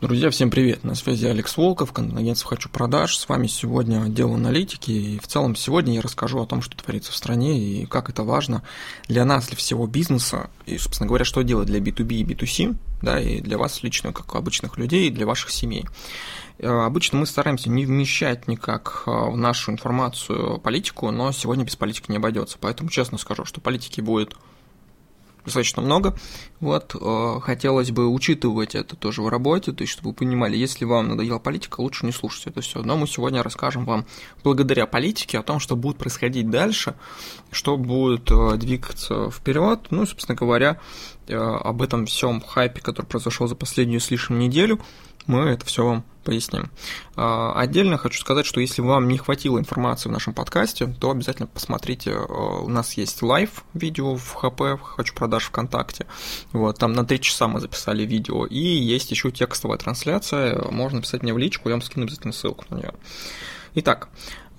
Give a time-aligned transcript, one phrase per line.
[0.00, 0.84] Друзья, всем привет!
[0.84, 3.18] На связи Алекс Волков, контент-агентство «Хочу продаж».
[3.18, 4.92] С вами сегодня отдел аналитики.
[4.92, 8.22] И в целом сегодня я расскажу о том, что творится в стране и как это
[8.22, 8.62] важно
[9.08, 10.50] для нас, для всего бизнеса.
[10.66, 14.36] И, собственно говоря, что делать для B2B и B2C, да, и для вас лично, как
[14.36, 15.84] обычных людей, и для ваших семей.
[16.58, 21.74] Э, обычно мы стараемся не вмещать никак э, в нашу информацию политику, но сегодня без
[21.74, 22.56] политики не обойдется.
[22.60, 24.36] Поэтому честно скажу, что политики будет
[25.48, 26.16] достаточно много.
[26.60, 30.84] Вот, э, хотелось бы учитывать это тоже в работе, то есть, чтобы вы понимали, если
[30.84, 32.82] вам надоела политика, лучше не слушать это все.
[32.82, 34.06] Но мы сегодня расскажем вам,
[34.44, 36.94] благодаря политике, о том, что будет происходить дальше,
[37.50, 39.88] что будет э, двигаться вперед.
[39.90, 40.80] Ну, собственно говоря,
[41.26, 44.80] э, об этом всем хайпе, который произошел за последнюю с лишним неделю,
[45.26, 46.70] мы это все вам поясним.
[47.16, 51.46] А, отдельно хочу сказать, что если вам не хватило информации в нашем подкасте, то обязательно
[51.46, 56.04] посмотрите, а, у нас есть live видео в ХП, хочу продаж ВКонтакте,
[56.52, 61.22] вот, там на 3 часа мы записали видео, и есть еще текстовая трансляция, можно писать
[61.22, 62.92] мне в личку, я вам скину обязательно ссылку на нее.
[63.76, 64.10] Итак,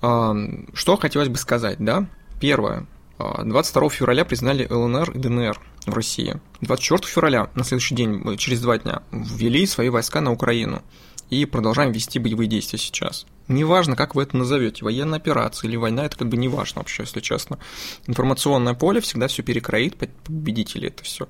[0.02, 0.34] а,
[0.74, 2.08] что хотелось бы сказать, да?
[2.40, 2.88] Первое.
[3.18, 6.40] 22 февраля признали ЛНР и ДНР в России.
[6.62, 10.82] 24 февраля, на следующий день, через два дня, ввели свои войска на Украину
[11.30, 13.26] и продолжаем вести боевые действия сейчас.
[13.48, 17.04] Неважно, как вы это назовете, военная операция или война, это как бы не важно вообще,
[17.04, 17.58] если честно.
[18.06, 21.28] Информационное поле всегда все перекроит, победители это все.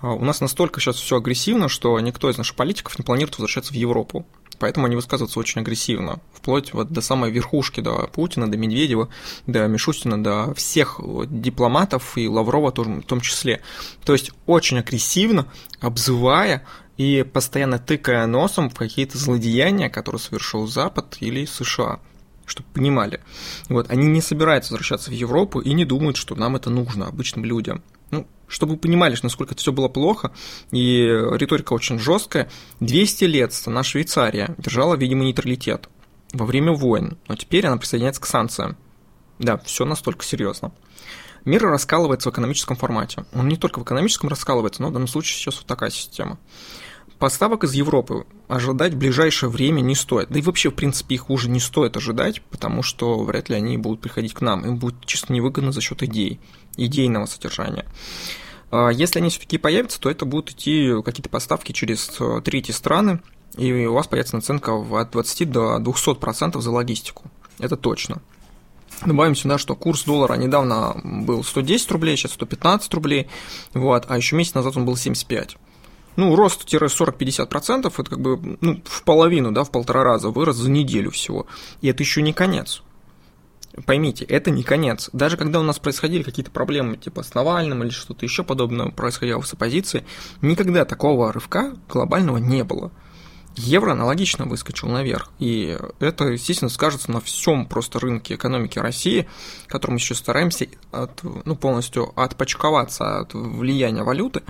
[0.00, 3.72] А у нас настолько сейчас все агрессивно, что никто из наших политиков не планирует возвращаться
[3.72, 4.26] в Европу.
[4.58, 9.08] Поэтому они высказываются очень агрессивно, вплоть вот до самой верхушки, до Путина, до Медведева,
[9.46, 13.62] до Мишустина, до всех дипломатов и Лаврова тоже, в том числе.
[14.04, 15.46] То есть очень агрессивно
[15.80, 22.00] обзывая и постоянно тыкая носом в какие-то злодеяния, которые совершил Запад или США
[22.48, 23.20] чтобы понимали.
[23.68, 27.44] Вот, они не собираются возвращаться в Европу и не думают, что нам это нужно, обычным
[27.44, 27.82] людям.
[28.48, 30.32] Чтобы вы понимали, насколько это все было плохо,
[30.70, 35.88] и риторика очень жесткая, 200 лет страна Швейцария держала, видимо, нейтралитет
[36.32, 38.76] во время войн, но теперь она присоединяется к санкциям.
[39.38, 40.72] Да, все настолько серьезно.
[41.44, 43.24] Мир раскалывается в экономическом формате.
[43.32, 46.38] Он не только в экономическом раскалывается, но в данном случае сейчас вот такая система.
[47.18, 50.28] Поставок из Европы ожидать в ближайшее время не стоит.
[50.28, 53.76] Да и вообще, в принципе, их уже не стоит ожидать, потому что вряд ли они
[53.76, 54.64] будут приходить к нам.
[54.64, 56.38] Им будет чисто невыгодно за счет идей,
[56.78, 57.84] идейного содержания.
[58.70, 63.20] А если они все-таки появятся, то это будут идти какие-то поставки через э, третьи страны,
[63.56, 67.24] и у вас появится наценка от 20 до 200% за логистику.
[67.58, 68.20] Это точно.
[69.04, 73.28] Добавим сюда, что курс доллара недавно был 110 рублей, сейчас 115 рублей,
[73.74, 75.56] вот, а еще месяц назад он был 75
[76.18, 81.12] ну, рост-40-50% это как бы ну, в половину, да, в полтора раза вырос за неделю
[81.12, 81.46] всего.
[81.80, 82.82] И это еще не конец.
[83.86, 85.10] Поймите, это не конец.
[85.12, 89.40] Даже когда у нас происходили какие-то проблемы, типа с Навальным или что-то еще подобное происходило
[89.42, 90.04] с оппозицией,
[90.40, 92.90] никогда такого рывка глобального не было.
[93.56, 95.32] Евро аналогично выскочил наверх.
[95.40, 99.28] И это, естественно, скажется на всем просто рынке экономики России,
[99.66, 104.42] которым еще стараемся от, ну, полностью отпочковаться от влияния валюты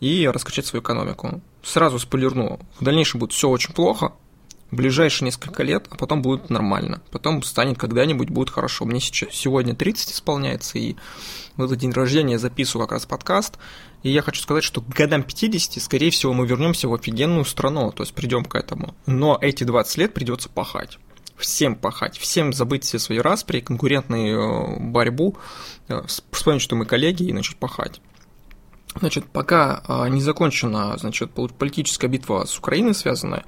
[0.00, 1.40] и раскачать свою экономику.
[1.62, 4.12] Сразу спойлерну, в дальнейшем будет все очень плохо,
[4.70, 7.00] ближайшие несколько лет, а потом будет нормально.
[7.10, 8.84] Потом станет когда-нибудь, будет хорошо.
[8.84, 10.96] Мне сейчас сегодня 30 исполняется, и
[11.56, 13.58] в этот день рождения я записываю как раз подкаст.
[14.02, 17.90] И я хочу сказать, что к годам 50, скорее всего, мы вернемся в офигенную страну,
[17.90, 18.94] то есть придем к этому.
[19.06, 20.98] Но эти 20 лет придется пахать
[21.38, 25.36] всем пахать, всем забыть все свои распри, конкурентную э, борьбу,
[25.88, 26.02] э,
[26.32, 28.00] вспомнить, что мы коллеги, и начать пахать.
[29.00, 33.44] Значит, пока а, не закончена, значит, политическая битва с Украиной связанная,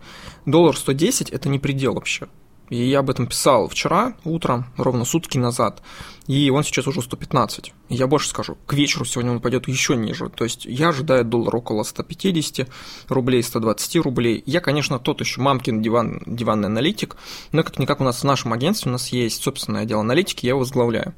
[0.46, 2.28] доллар 110– это не предел вообще.
[2.70, 5.82] И я об этом писал вчера утром, ровно сутки назад,
[6.28, 7.72] и он сейчас уже 115.
[7.88, 10.28] И я больше скажу, к вечеру сегодня он пойдет еще ниже.
[10.28, 12.68] То есть я ожидаю доллар около 150
[13.08, 14.44] рублей, 120 рублей.
[14.46, 17.16] Я, конечно, тот еще мамкин диван, диванный аналитик,
[17.50, 20.60] но как-никак у нас в нашем агентстве у нас есть собственное отдел аналитики, я его
[20.60, 21.14] возглавляю.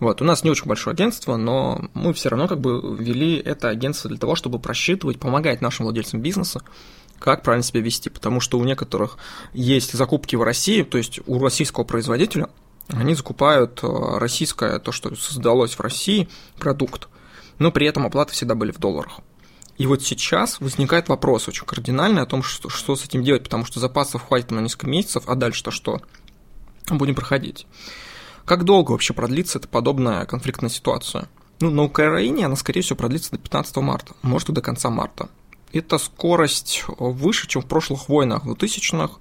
[0.00, 3.68] Вот, у нас не очень большое агентство, но мы все равно как бы ввели это
[3.68, 6.62] агентство для того, чтобы просчитывать, помогать нашим владельцам бизнеса,
[7.18, 9.18] как правильно себя вести, потому что у некоторых
[9.52, 12.48] есть закупки в России, то есть у российского производителя
[12.88, 16.28] они закупают э, российское, то, что создалось в России,
[16.58, 17.08] продукт,
[17.58, 19.20] но при этом оплаты всегда были в долларах.
[19.76, 23.64] И вот сейчас возникает вопрос очень кардинальный о том, что, что с этим делать, потому
[23.64, 26.00] что запасов хватит на несколько месяцев, а дальше-то что?
[26.88, 27.66] Будем проходить.
[28.48, 31.28] Как долго вообще продлится эта подобная конфликтная ситуация?
[31.60, 35.28] Ну, на Украине она, скорее всего, продлится до 15 марта, может, и до конца марта.
[35.74, 39.16] Это скорость выше, чем в прошлых войнах 2000-х,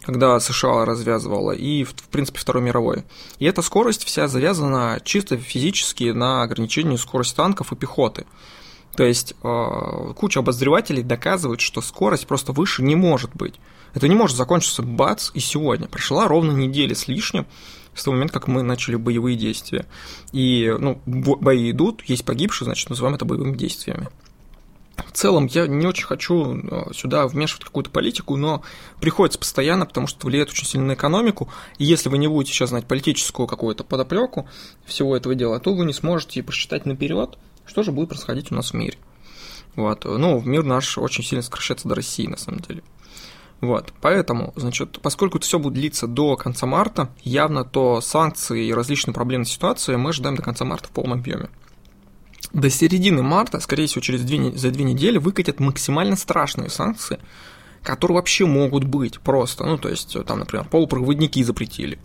[0.00, 3.04] когда США развязывала, и, в принципе, Второй мировой.
[3.38, 8.24] И эта скорость вся завязана чисто физически на ограничении скорости танков и пехоты.
[8.96, 13.56] То есть э, куча обозревателей доказывает, что скорость просто выше не может быть.
[13.92, 15.86] Это не может закончиться бац и сегодня.
[15.86, 17.46] Прошла ровно неделя с лишним
[17.94, 19.86] с того момента, как мы начали боевые действия.
[20.32, 24.08] И ну, бои идут, есть погибшие, значит, называем это боевыми действиями.
[25.06, 28.62] В целом, я не очень хочу э, сюда вмешивать какую-то политику, но
[29.00, 31.48] приходится постоянно, потому что влияет очень сильно на экономику.
[31.78, 34.48] И если вы не будете сейчас знать политическую какую-то подоплеку
[34.84, 38.72] всего этого дела, то вы не сможете просчитать наперед, что же будет происходить у нас
[38.72, 38.98] в мире.
[39.76, 40.04] Вот.
[40.04, 42.82] Ну, мир наш очень сильно сокращается до России, на самом деле.
[43.60, 48.72] Вот, поэтому, значит, поскольку это все будет длиться до конца марта, явно то санкции и
[48.72, 51.50] различные проблемные ситуации мы ожидаем до конца марта в полном объеме.
[52.54, 57.20] До середины марта, скорее всего, через две, за две недели выкатят максимально страшные санкции,
[57.82, 59.64] которые вообще могут быть просто.
[59.64, 61.98] Ну, то есть, там, например, полупроводники запретили.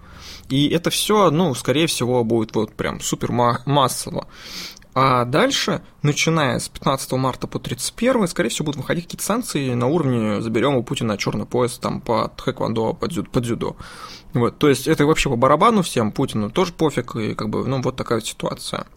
[0.50, 4.28] И это все, ну, скорее всего, будет вот прям супер массово.
[4.98, 9.88] А дальше, начиная с 15 марта по 31, скорее всего, будут выходить какие-то санкции на
[9.88, 13.76] уровне «заберем у Путина черный пояс там, под хэквондо, под, дзюдо, под дзюдо».
[14.34, 17.82] Вот, то есть это вообще по барабану всем, Путину тоже пофиг, и как бы, ну,
[17.82, 18.88] вот такая ситуация.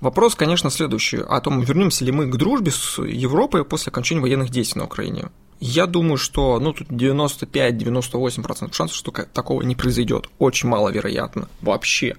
[0.00, 1.18] Вопрос, конечно, следующий.
[1.18, 5.28] О том, вернемся ли мы к дружбе с Европой после окончания военных действий на Украине.
[5.60, 10.28] Я думаю, что ну, тут 95-98% шансов, что такого не произойдет.
[10.38, 11.48] Очень маловероятно.
[11.60, 12.16] Вообще.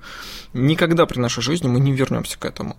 [0.53, 2.75] Никогда при нашей жизни мы не вернемся к этому.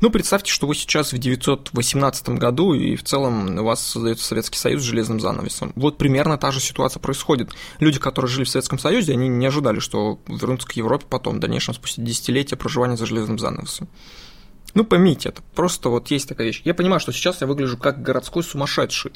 [0.00, 4.58] Ну, представьте, что вы сейчас в 918 году, и в целом у вас создается Советский
[4.58, 5.72] Союз с железным занавесом.
[5.74, 7.50] Вот примерно та же ситуация происходит.
[7.80, 11.40] Люди, которые жили в Советском Союзе, они не ожидали, что вернутся к Европе потом, в
[11.40, 13.88] дальнейшем, спустя десятилетия проживания за железным занавесом.
[14.74, 15.42] Ну, поймите это.
[15.54, 16.62] Просто вот есть такая вещь.
[16.64, 19.12] Я понимаю, что сейчас я выгляжу как городской сумасшедший.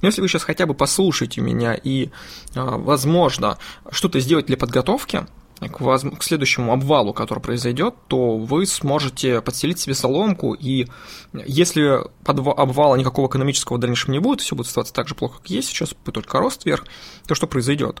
[0.00, 2.10] Но если вы сейчас хотя бы послушаете меня и,
[2.54, 3.58] а, возможно,
[3.90, 5.26] что-то сделать для подготовки,
[5.60, 6.02] к, воз...
[6.18, 10.86] к следующему обвалу, который произойдет, то вы сможете подселить себе соломку, и
[11.32, 12.48] если подв...
[12.48, 15.68] обвала никакого экономического в дальнейшем не будет, все будет оставаться так же плохо, как есть
[15.68, 16.84] сейчас, будет только рост вверх,
[17.26, 18.00] то что произойдет?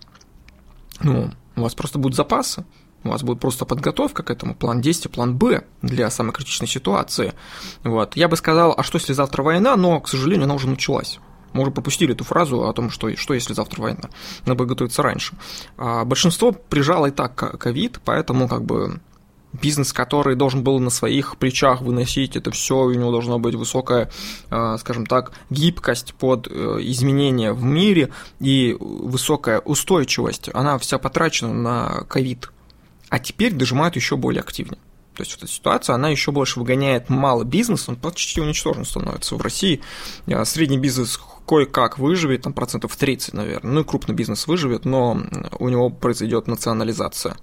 [1.00, 2.64] Ну, у вас просто будут запасы,
[3.04, 7.34] у вас будет просто подготовка к этому, план действия, план Б для самой критичной ситуации.
[7.84, 8.16] Вот.
[8.16, 11.20] Я бы сказал, а что если завтра война, но, к сожалению, она уже началась.
[11.52, 14.10] Мы уже пропустили эту фразу о том, что, что если завтра война.
[14.44, 15.36] Надо бы готовиться раньше.
[15.76, 19.00] А большинство прижало и так ковид, поэтому как бы
[19.60, 24.10] бизнес, который должен был на своих плечах выносить это все, у него должна быть высокая,
[24.50, 28.10] а, скажем так, гибкость под э, изменения в мире
[28.40, 32.50] и высокая устойчивость, она вся потрачена на ковид
[33.14, 34.80] а теперь дожимают еще более активнее.
[35.14, 39.36] То есть вот эта ситуация, она еще больше выгоняет малый бизнес, он почти уничтожен становится
[39.36, 39.82] в России.
[40.26, 43.72] А, средний бизнес кое-как выживет, там процентов 30, наверное.
[43.72, 45.22] Ну и крупный бизнес выживет, но
[45.60, 47.36] у него произойдет национализация.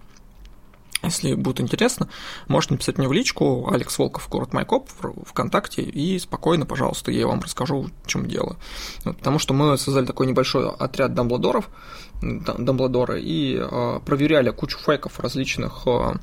[1.03, 2.09] Если будет интересно,
[2.47, 4.89] можете написать мне в личку Алекс Волков, город Майкоп,
[5.25, 8.57] ВКонтакте, и спокойно, пожалуйста, я вам расскажу, в чем дело.
[9.03, 11.69] Вот, потому что мы создали такой небольшой отряд дамбладоров,
[12.21, 16.13] дамбладоры, и э, проверяли кучу фейков различных э,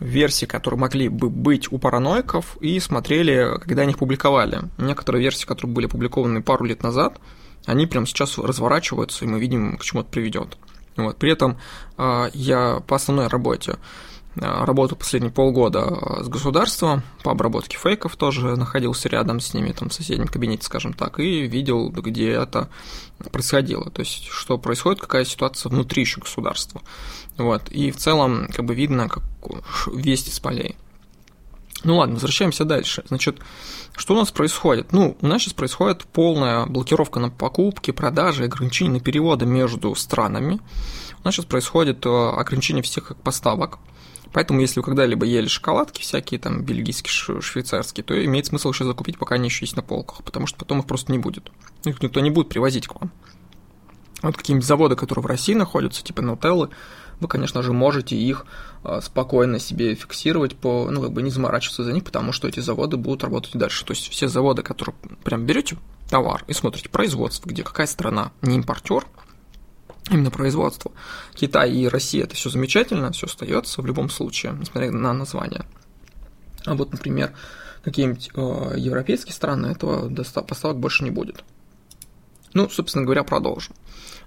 [0.00, 4.62] версий, которые могли бы быть у параноиков, и смотрели, когда они их публиковали.
[4.78, 7.20] Некоторые версии, которые были опубликованы пару лет назад,
[7.66, 10.56] они прямо сейчас разворачиваются, и мы видим, к чему это приведет.
[10.96, 11.16] Вот.
[11.16, 11.58] При этом
[11.96, 13.76] э, я по основной работе
[14.40, 19.88] работал последние полгода э, с государством по обработке фейков, тоже находился рядом с ними, там,
[19.88, 22.68] в соседнем кабинете, скажем так, и видел, где это
[23.32, 26.82] происходило, то есть, что происходит, какая ситуация внутри еще государства.
[27.36, 29.22] Вот, и в целом, как бы видно, как
[29.92, 30.76] весть из полей.
[31.84, 33.04] Ну ладно, возвращаемся дальше.
[33.08, 33.38] Значит,
[33.96, 34.92] что у нас происходит?
[34.92, 40.60] Ну, у нас сейчас происходит полная блокировка на покупки, продажи, ограничения на переводы между странами.
[41.22, 43.78] У нас сейчас происходит э, ограничение всех поставок.
[44.32, 49.18] Поэтому, если вы когда-либо ели шоколадки всякие, там, бельгийские, швейцарские, то имеет смысл еще закупить,
[49.18, 51.50] пока они еще есть на полках, потому что потом их просто не будет.
[51.84, 53.10] Их никто не будет привозить к вам.
[54.22, 56.70] Вот какие-нибудь заводы, которые в России находятся, типа Нутеллы,
[57.20, 58.46] вы, конечно же, можете их
[58.84, 62.60] а, спокойно себе фиксировать, по, ну, как бы не заморачиваться за них, потому что эти
[62.60, 63.84] заводы будут работать дальше.
[63.84, 64.94] То есть все заводы, которые
[65.24, 69.04] прям берете товар и смотрите производство, где какая страна не импортер,
[70.10, 70.92] именно производство.
[71.34, 75.64] Китай и Россия это все замечательно, все остается в любом случае, несмотря на название.
[76.64, 77.32] А вот, например,
[77.82, 80.10] какие-нибудь э, европейские страны этого
[80.42, 81.44] поставок больше не будет.
[82.54, 83.74] Ну, собственно говоря, продолжим.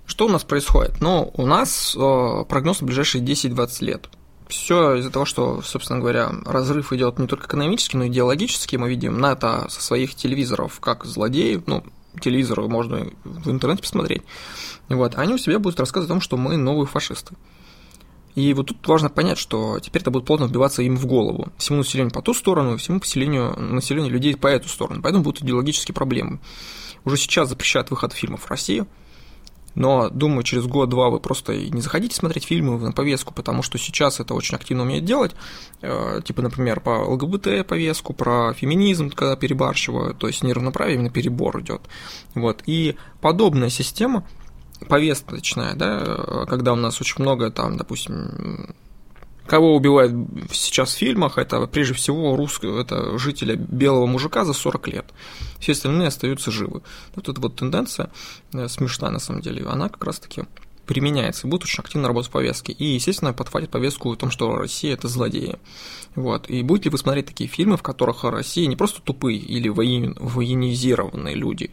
[0.05, 0.99] Что у нас происходит?
[1.01, 4.09] Ну, у нас э, прогноз на ближайшие 10-20 лет.
[4.47, 8.77] Все из-за того, что, собственно говоря, разрыв идет не только экономический, но и идеологический.
[8.77, 11.83] Мы видим на это со своих телевизоров как злодеи, ну,
[12.19, 14.23] телевизор можно в интернете посмотреть.
[14.89, 17.35] Вот, они у себя будут рассказывать о том, что мы новые фашисты.
[18.35, 21.51] И вот тут важно понять, что теперь это будет плотно вбиваться им в голову.
[21.57, 25.01] Всему населению по ту сторону, всему поселению, населению людей по эту сторону.
[25.01, 26.39] Поэтому будут идеологические проблемы.
[27.03, 28.87] Уже сейчас запрещают выход фильмов в Россию.
[29.75, 34.19] Но, думаю, через год-два вы просто не заходите смотреть фильмы на повестку, потому что сейчас
[34.19, 35.31] это очень активно умеют делать.
[35.81, 41.61] Э, типа, например, по ЛГБТ повестку, про феминизм, когда перебарщивают, то есть неравноправие, именно перебор
[41.61, 41.81] идет.
[42.35, 42.63] Вот.
[42.65, 44.27] И подобная система
[44.87, 48.73] повесточная, да, когда у нас очень много там, допустим,
[49.51, 50.13] Кого убивают
[50.53, 55.05] сейчас в фильмах, это прежде всего русского, это жителя белого мужика за 40 лет.
[55.59, 56.83] Все остальные остаются живы.
[57.15, 58.11] Вот эта вот тенденция
[58.53, 60.45] э, смешная на самом деле, она как раз-таки
[60.85, 62.71] применяется будет очень активно работать в повестке.
[62.71, 65.57] И, естественно, подхватит повестку о том, что Россия– это злодеи.
[66.15, 66.49] Вот.
[66.49, 70.15] И будете ли вы смотреть такие фильмы, в которых Россия не просто тупые или воен...
[70.17, 71.71] военизированные люди,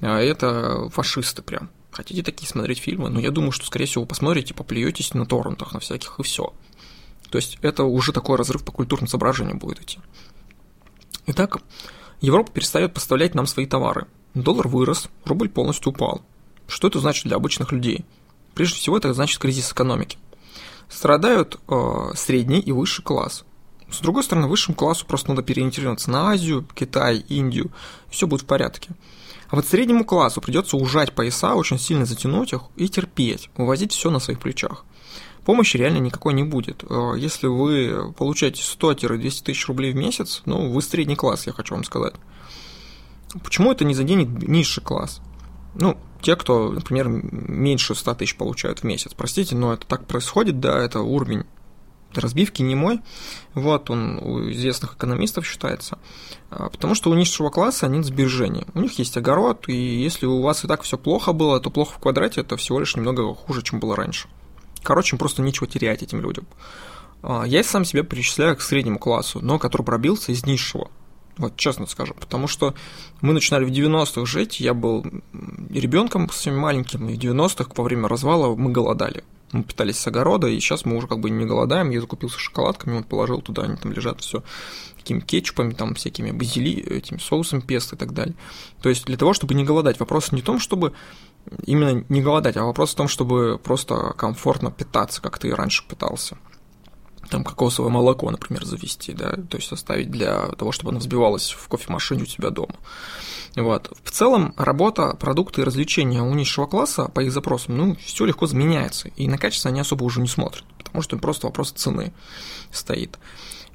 [0.00, 1.70] а это фашисты прям.
[1.92, 3.08] Хотите такие смотреть фильмы?
[3.08, 6.52] Но я думаю, что, скорее всего, посмотрите, поплюетесь на торрентах, на всяких, и все.
[7.30, 9.98] То есть это уже такой разрыв по культурному соображению будет идти.
[11.26, 11.58] Итак,
[12.20, 14.06] Европа перестает поставлять нам свои товары.
[14.34, 16.22] Доллар вырос, рубль полностью упал.
[16.66, 18.04] Что это значит для обычных людей?
[18.54, 20.18] Прежде всего, это значит кризис экономики.
[20.88, 23.44] Страдают э, средний и высший класс.
[23.90, 27.70] С другой стороны, высшему классу просто надо переориентироваться на Азию, Китай, Индию,
[28.08, 28.90] и все будет в порядке.
[29.48, 34.10] А вот среднему классу придется ужать пояса, очень сильно затянуть их и терпеть, вывозить все
[34.10, 34.84] на своих плечах
[35.44, 36.84] помощи реально никакой не будет.
[36.88, 41.74] Э, если вы получаете 100-200 тысяч рублей в месяц, ну, вы средний класс, я хочу
[41.74, 42.14] вам сказать.
[43.42, 45.20] Почему это не заденет низший класс?
[45.74, 49.12] Ну, те, кто, например, меньше 100 тысяч получают в месяц.
[49.14, 51.44] Простите, но это так происходит, да, это уровень
[52.14, 53.00] разбивки не мой,
[53.54, 55.98] вот он у известных экономистов считается,
[56.50, 60.42] а, потому что у низшего класса нет сбережений, у них есть огород, и если у
[60.42, 63.62] вас и так все плохо было, то плохо в квадрате это всего лишь немного хуже,
[63.62, 64.28] чем было раньше.
[64.82, 66.46] Короче, им просто нечего терять этим людям.
[67.22, 70.90] А, я сам себя причисляю к среднему классу, но который пробился из низшего.
[71.36, 72.14] Вот честно скажу.
[72.14, 72.74] Потому что
[73.20, 75.04] мы начинали в 90-х жить, я был
[75.70, 79.24] ребенком совсем маленьким, и в 90-х во время развала мы голодали.
[79.52, 81.90] Мы питались с огорода, и сейчас мы уже как бы не голодаем.
[81.90, 84.42] Я закупился шоколадками, вот положил туда, они там лежат все
[84.96, 88.34] такими кетчупами, там всякими базили, этими соусом песто и так далее.
[88.82, 89.98] То есть для того, чтобы не голодать.
[89.98, 90.92] Вопрос не в том, чтобы
[91.64, 95.84] именно не голодать, а вопрос в том, чтобы просто комфортно питаться, как ты и раньше
[95.88, 96.36] питался.
[97.28, 101.68] Там кокосовое молоко, например, завести, да, то есть оставить для того, чтобы оно взбивалось в
[101.68, 102.74] кофемашине у тебя дома.
[103.56, 103.92] Вот.
[104.04, 108.46] В целом, работа, продукты и развлечения у низшего класса по их запросам, ну, все легко
[108.46, 112.12] заменяется, и на качество они особо уже не смотрят, потому что просто вопрос цены
[112.70, 113.18] стоит.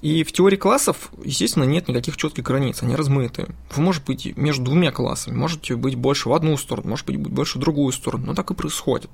[0.01, 3.47] И в теории классов, естественно, нет никаких четких границ, они размыты.
[3.75, 7.57] Вы можете быть между двумя классами, можете быть больше в одну сторону, может быть больше
[7.57, 9.09] в другую сторону, но так и происходит.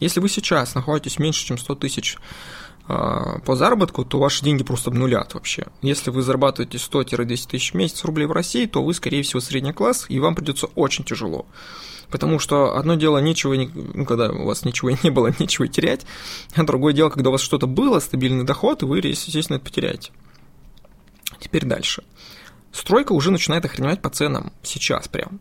[0.00, 2.18] Если вы сейчас находитесь меньше, чем 100 тысяч
[2.88, 5.66] по заработку, то ваши деньги просто обнулят вообще.
[5.82, 9.74] Если вы зарабатываете 100-10 тысяч в месяц рублей в России, то вы, скорее всего, средний
[9.74, 11.44] класс, и вам придется очень тяжело.
[12.10, 16.06] Потому что одно дело нечего, ну, когда у вас ничего не было, нечего терять,
[16.54, 20.10] а другое дело, когда у вас что-то было, стабильный доход, и вы, естественно, это потеряете.
[21.38, 22.02] Теперь дальше.
[22.72, 25.40] Стройка уже начинает охреневать по ценам сейчас прям.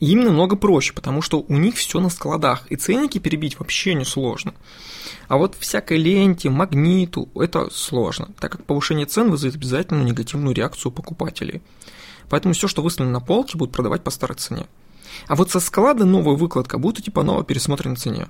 [0.00, 4.04] Им намного проще, потому что у них все на складах, и ценники перебить вообще не
[4.04, 4.54] сложно.
[5.28, 10.92] А вот всякой ленте, магниту это сложно, так как повышение цен вызовет обязательно негативную реакцию
[10.92, 11.62] покупателей.
[12.28, 14.66] Поэтому все, что выставлено на полке, будут продавать по старой цене.
[15.26, 18.28] А вот со склада новая выкладка будто типа ново пересмотрена цене.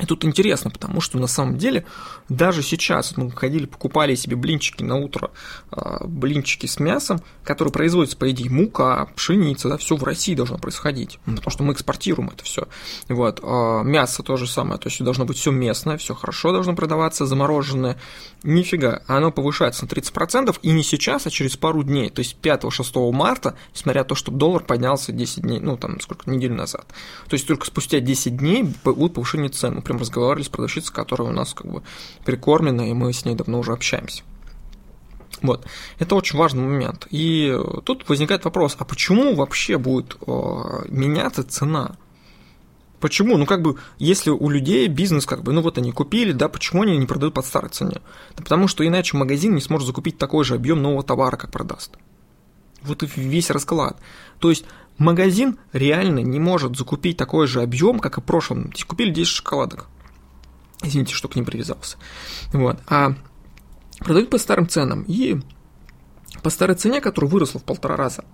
[0.00, 1.84] И тут интересно, потому что на самом деле
[2.28, 5.30] даже сейчас мы ходили, покупали себе блинчики на утро,
[5.70, 10.58] а, блинчики с мясом, которые производятся, по идее, мука, пшеница, да, все в России должно
[10.58, 12.66] происходить, ну, потому что мы экспортируем это все.
[13.08, 13.40] Вот.
[13.42, 17.26] А мясо то же самое, то есть должно быть все местное, все хорошо должно продаваться,
[17.26, 17.98] замороженное.
[18.42, 23.12] Нифига, оно повышается на 30%, и не сейчас, а через пару дней, то есть 5-6
[23.12, 26.86] марта, несмотря на то, что доллар поднялся 10 дней, ну, там, сколько, неделю назад.
[27.28, 31.32] То есть только спустя 10 дней будет повышение цен прям разговаривали с продавщицей, которая у
[31.32, 31.82] нас как бы
[32.24, 34.22] прикормлена, и мы с ней давно уже общаемся.
[35.42, 35.66] Вот.
[35.98, 37.08] Это очень важный момент.
[37.10, 40.30] И тут возникает вопрос, а почему вообще будет э,
[40.88, 41.96] меняться цена?
[43.00, 43.36] Почему?
[43.36, 46.82] Ну, как бы, если у людей бизнес, как бы, ну вот они купили, да, почему
[46.82, 48.00] они не продают под старой цене?
[48.36, 51.96] Да потому что иначе магазин не сможет закупить такой же объем нового товара, как продаст.
[52.82, 53.98] Вот и весь расклад.
[54.38, 54.64] То есть
[55.00, 58.68] магазин реально не может закупить такой же объем, как и в прошлом.
[58.68, 59.88] Здесь купили 10 шоколадок.
[60.82, 61.96] Извините, что к ним привязался.
[62.52, 62.78] Вот.
[62.86, 63.14] А
[63.98, 65.02] продают по старым ценам.
[65.02, 65.40] И
[66.42, 68.24] по старой цене, которая выросла в полтора раза,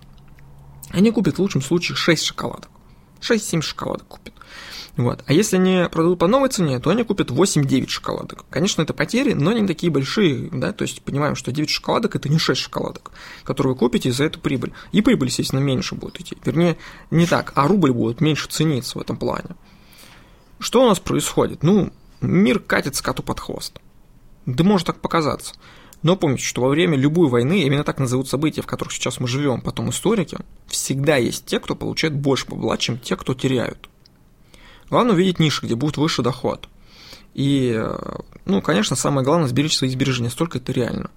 [0.89, 2.69] они купят в лучшем случае 6 шоколадок.
[3.21, 4.33] 6-7 шоколадок купят.
[4.97, 5.23] Вот.
[5.27, 8.45] А если они продадут по новой цене, то они купят 8-9 шоколадок.
[8.49, 12.29] Конечно, это потери, но не такие большие, да, то есть понимаем, что 9 шоколадок это
[12.29, 13.11] не 6 шоколадок,
[13.43, 14.73] которые вы купите за эту прибыль.
[14.91, 16.35] И прибыль, естественно, меньше будет идти.
[16.43, 16.77] Вернее,
[17.11, 19.49] не так, а рубль будет меньше цениться в этом плане.
[20.59, 21.61] Что у нас происходит?
[21.61, 23.79] Ну, мир катится коту под хвост.
[24.47, 25.53] Да может так показаться.
[26.01, 29.27] Но помните, что во время любой войны, именно так назовут события, в которых сейчас мы
[29.27, 33.89] живем, потом историки, всегда есть те, кто получает больше бабла, чем те, кто теряют.
[34.89, 36.69] Главное увидеть ниши, где будет выше доход.
[37.33, 37.97] И, э,
[38.45, 41.11] ну, конечно, самое главное– сберечь свои сбережения, столько это реально.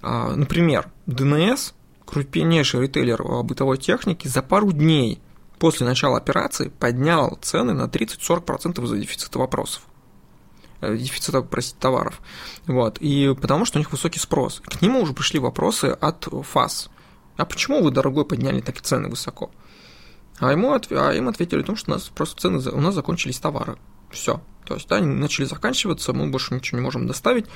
[0.00, 1.74] А, например, ДНС,
[2.06, 5.20] крупнейший ритейлер э, бытовой техники, за пару дней
[5.58, 9.82] после начала операции поднял цены на 30-40% из-за дефицита вопросов
[10.80, 12.20] э, дефицита, простите, товаров.
[12.66, 12.98] Вот.
[13.00, 14.62] И потому что у них высокий спрос.
[14.64, 16.88] К нему уже пришли вопросы от ФАС.
[17.36, 19.50] А почему вы, дорогой, подняли такие цены высоко?
[20.40, 23.76] А, ему, а им ответили, том, что у нас просто цены, у нас закончились товары.
[24.10, 24.40] Все.
[24.64, 27.46] То есть, да, они начали заканчиваться, мы больше ничего не можем доставить.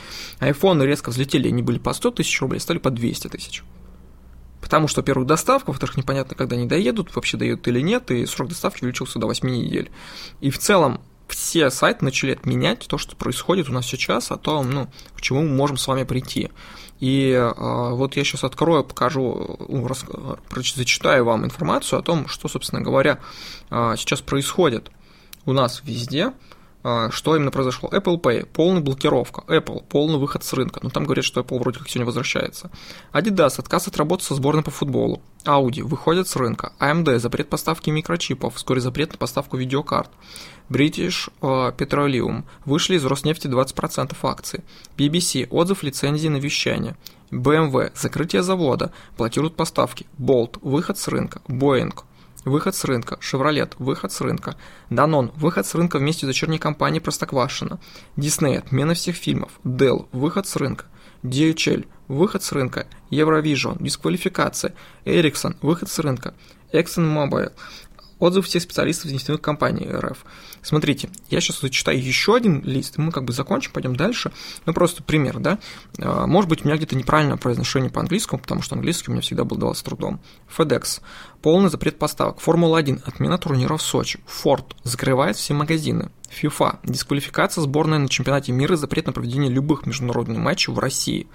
[0.41, 3.63] Айфоны резко взлетели, они были по 100 тысяч рублей, стали по 200 тысяч.
[4.61, 8.49] Потому что, во-первых, доставка, во-вторых, непонятно, когда они доедут, вообще доедут или нет, и срок
[8.49, 9.91] доставки увеличился до 8 недель.
[10.41, 14.71] И в целом все сайты начали отменять то, что происходит у нас сейчас, о том,
[14.71, 16.51] ну, к чему мы можем с вами прийти.
[17.03, 19.89] И а, вот я сейчас открою, покажу, ну,
[20.55, 23.19] зачитаю вам информацию о том, что, собственно говоря,
[23.71, 24.89] а, сейчас происходит
[25.45, 26.33] у нас везде.
[26.85, 27.89] А, что именно произошло?
[27.91, 31.59] Apple Pay, полная блокировка, Apple, полный выход с рынка, но ну, там говорят, что Apple
[31.59, 32.71] вроде как сегодня возвращается.
[33.13, 37.91] Adidas, отказ от работы со сборной по футболу, Audi, выходит с рынка, AMD, запрет поставки
[37.91, 40.11] микрочипов, вскоре запрет на поставку видеокарт,
[40.69, 44.65] British uh, Petroleum, вышли из Роснефти 20% акций,
[44.97, 46.97] BBC, отзыв лицензии на вещание,
[47.31, 51.95] BMW, закрытие завода, блокируют поставки, Bolt, выход с рынка, Boeing,
[52.45, 53.19] Выход с рынка.
[53.21, 53.73] Chevrolet.
[53.79, 54.57] Выход с рынка.
[54.91, 55.33] Danone.
[55.37, 57.79] Выход с рынка вместе с дочерней компанией Простоквашино.
[58.17, 58.59] Disney.
[58.59, 59.53] Отмена всех фильмов.
[59.65, 60.09] Dell.
[60.13, 60.87] Выход с рынка.
[61.23, 61.87] DHL.
[62.09, 62.87] Выход с рынка.
[63.11, 63.77] Eurovision.
[63.81, 64.75] Дисквалификация.
[65.05, 65.57] Ericsson.
[65.63, 66.35] Выход с рынка.
[66.73, 67.53] ExxonMobil.
[68.23, 70.25] Отзывы всех специалистов нефтяных компаний РФ.
[70.63, 74.31] Смотрите, я сейчас зачитаю еще один лист, и мы как бы закончим, пойдем дальше.
[74.65, 75.59] Ну, просто пример, да.
[75.99, 79.23] А, может быть, у меня где-то неправильное произношение по английскому, потому что английский у меня
[79.23, 80.21] всегда был давался трудом.
[80.57, 81.01] FedEx.
[81.43, 82.39] Полный запрет поставок.
[82.39, 83.03] Формула-1.
[83.05, 84.21] Отмена турнира в Сочи.
[84.29, 84.67] Ford.
[84.85, 86.13] Закрывает все магазины.
[86.31, 86.79] FIFA.
[86.85, 91.27] Дисквалификация сборной на чемпионате мира, запрет на проведение любых международных матчей в России.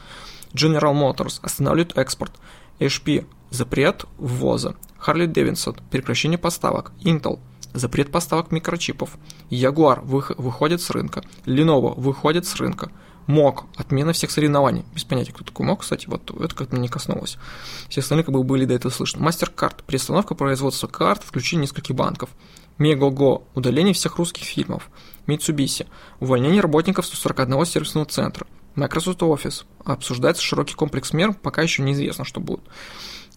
[0.54, 1.40] General Motors.
[1.42, 2.32] Останавливает экспорт.
[2.80, 3.26] HP.
[3.50, 4.76] Запрет ввоза.
[5.06, 5.80] Harley Davidson.
[5.90, 6.92] Прекращение поставок.
[7.02, 7.40] Intel
[7.74, 9.18] запрет поставок микрочипов.
[9.50, 11.24] Jaguar выходит с рынка.
[11.46, 12.92] Lenovo выходит с рынка.
[13.28, 14.86] МОК, отмена всех соревнований.
[14.94, 17.38] Без понятия, кто такой МОК, кстати, вот это как-то не коснулось.
[17.90, 19.20] Все остальные как бы были до этого слышно.
[19.20, 22.30] MasterCard, приостановка производства карт, включение нескольких банков.
[22.78, 24.90] Мегаго, удаление всех русских фильмов.
[25.26, 25.88] Mitsubishi,
[26.22, 28.48] увольнение работников 141 сервисного центра.
[28.78, 32.62] Microsoft Office, обсуждается широкий комплекс мер, пока еще неизвестно, что будет.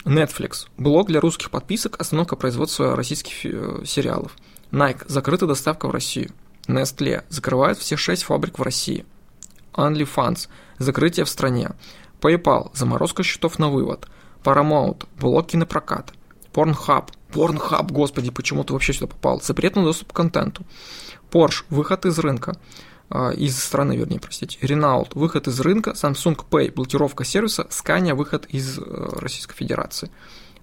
[0.05, 0.66] Netflix.
[0.76, 4.37] Блок для русских подписок, остановка производства российских э, сериалов.
[4.70, 5.03] Nike.
[5.07, 6.31] Закрыта доставка в Россию.
[6.68, 7.24] Nestle.
[7.31, 9.07] Закрывают все шесть фабрик в России.
[9.72, 10.48] OnlyFans.
[10.79, 11.70] Закрытие в стране.
[12.20, 12.70] PayPal.
[12.74, 14.09] Заморозка счетов на вывод.
[14.44, 15.07] Paramount.
[15.18, 16.12] Блок кинопроката.
[16.53, 17.09] Pornhub.
[17.33, 19.40] Pornhub, господи, почему ты вообще сюда попал?
[19.40, 20.64] Запрет на доступ к контенту.
[21.31, 21.64] Porsche.
[21.70, 22.57] Выход из рынка.
[23.11, 24.59] А, из страны, вернее, простите.
[24.61, 28.83] Renault– выход из рынка, Samsung Pay– блокировка сервиса, Scania– выход из э,
[29.18, 30.12] Российской Федерации.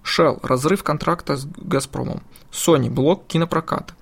[0.02, 2.22] Shell– разрыв контракта с Газпромом.
[2.50, 3.92] Sony– блок кинопроката.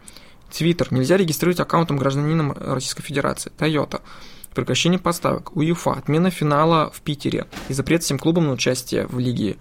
[0.53, 3.51] Twitter– нельзя регистрировать аккаунтом гражданином Российской Федерации.
[3.59, 4.01] Toyota–
[4.55, 5.57] прекращение поставок.
[5.57, 9.57] УЕФА– отмена финала в Питере и запрет всем клубам на участие в лиге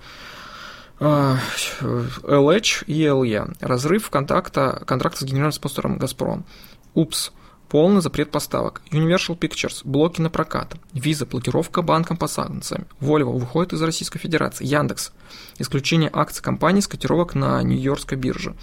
[0.99, 3.57] LH и LE.
[3.61, 6.45] Разрыв контакта, контракта с генеральным спонсором «Газпром».
[6.93, 7.31] УПС–
[7.69, 8.81] Полный запрет поставок.
[8.91, 9.81] Universal Pictures.
[9.83, 10.75] Блоки на прокат.
[10.93, 11.25] Виза.
[11.25, 12.87] Блокировка банком по санкциям.
[12.99, 14.65] Volvo выходит из Российской Федерации.
[14.65, 15.11] Яндекс.
[15.57, 18.55] Исключение акций компаний с котировок на Нью-Йоркской бирже.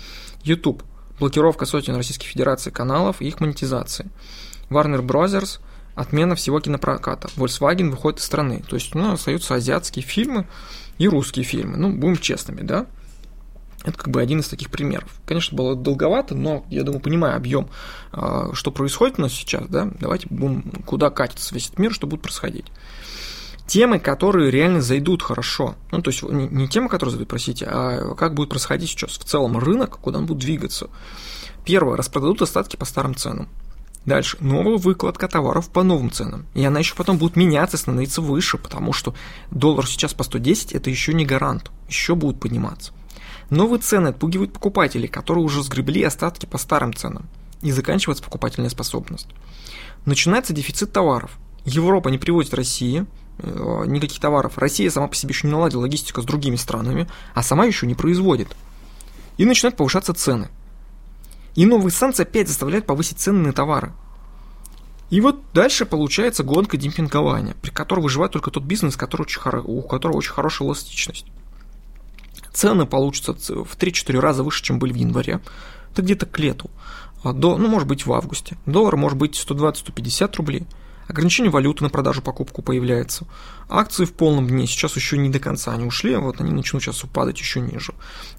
[0.43, 0.83] YouTube.
[1.19, 4.11] Блокировка сотен Российской Федерации каналов и их монетизации.
[4.71, 5.61] Warner Bros.
[5.95, 7.29] Отмена всего кинопроката.
[7.37, 8.65] Volkswagen выходит из страны.
[8.67, 10.47] То есть, ну, остаются азиатские фильмы
[10.97, 11.77] и русские фильмы.
[11.77, 12.87] Ну, будем честными, да?
[13.85, 15.11] Это как бы один из таких примеров.
[15.27, 17.68] Конечно, было долговато, но я думаю, понимаю объем,
[18.12, 22.07] а, что происходит у нас сейчас, да, давайте будем, куда катится весь этот мир, что
[22.07, 22.66] будет происходить.
[23.66, 25.77] Темы, которые реально зайдут хорошо.
[25.90, 29.25] Ну, то есть не, не темы, которые зайдут, простите, а как будет происходить сейчас в
[29.25, 30.88] целом рынок, куда он будет двигаться.
[31.64, 33.49] Первое, распродадут остатки по старым ценам.
[34.05, 36.47] Дальше, новая выкладка товаров по новым ценам.
[36.55, 39.14] И она еще потом будет меняться, становиться выше, потому что
[39.53, 42.92] доллар сейчас по 110 это еще не гарант, еще будут подниматься.
[43.53, 47.29] Новые цены отпугивают покупателей, которые уже сгребли остатки по старым ценам.
[47.61, 49.29] и заканчивается покупательная способность.
[50.07, 51.37] Начинается дефицит товаров.
[51.67, 53.05] Европа не привозит России
[53.38, 54.57] э, никаких товаров.
[54.57, 57.95] Россия сама по себе еще не наладила логистику с другими странами, а сама еще не
[57.95, 58.49] производит.
[59.37, 60.49] И начинают повышаться цены.
[61.55, 63.93] И новые санкции опять заставляют повысить цены на товары.
[65.11, 69.83] И вот дальше получается гонка демпингования, при которой выживает только тот бизнес, который очень у
[69.83, 71.27] которого очень хорошая эластичность.
[72.53, 75.41] Цены получатся в 3-4 раза выше, чем были в январе.
[75.93, 76.71] Это где-то к лету.
[77.23, 78.57] А до, ну, может быть, в августе.
[78.67, 80.67] Доллар может быть 120-150 рублей.
[81.09, 83.27] Ограничение валюты на продажу покупку появляется.
[83.69, 87.05] Акции в полном дне сейчас еще не до конца не ушли, вот они начнут сейчас
[87.05, 87.93] упадать еще ниже.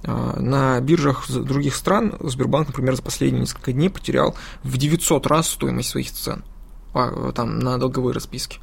[0.03, 5.49] А, на биржах других стран Сбербанк, например, за последние несколько дней потерял в 900 раз
[5.49, 6.43] стоимость своих цен
[6.93, 8.59] там, на долговые расписки.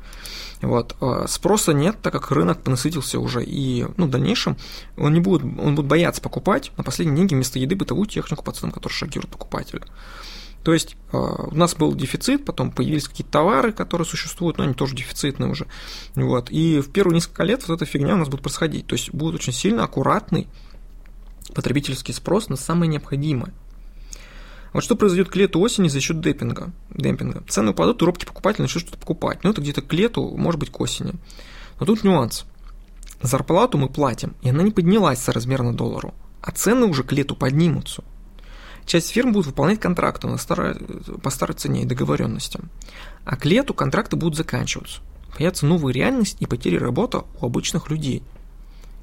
[0.60, 0.96] Вот.
[1.00, 4.56] А спроса нет, так как рынок насытился уже, и ну, в дальнейшем
[4.96, 8.52] он не будет, он будет бояться покупать на последние деньги вместо еды бытовую технику по
[8.52, 9.82] ценам, которые шокируют покупателя.
[10.62, 14.74] То есть а, у нас был дефицит, потом появились какие-то товары, которые существуют, но они
[14.74, 15.66] тоже дефицитные уже.
[16.14, 16.50] Вот.
[16.50, 18.86] И в первые несколько лет вот эта фигня у нас будет происходить.
[18.86, 20.48] То есть будет очень сильно аккуратный
[21.54, 23.52] потребительский спрос на самое необходимое.
[24.72, 26.72] Вот что произойдет к лету осени за счет демпинга?
[26.90, 27.42] демпинга?
[27.48, 29.42] Цены упадут, робкий покупатель начнет что-то покупать.
[29.42, 31.14] Ну, это где-то к лету, может быть, к осени.
[31.78, 32.44] Но тут нюанс.
[33.20, 38.02] Зарплату мы платим, и она не поднялась соразмерно доллару, а цены уже к лету поднимутся.
[38.86, 40.76] Часть фирм будут выполнять контракты на старой,
[41.22, 42.70] по старой цене и договоренностям.
[43.24, 45.00] А к лету контракты будут заканчиваться.
[45.36, 48.22] Появится новая реальность и потери работы у обычных людей–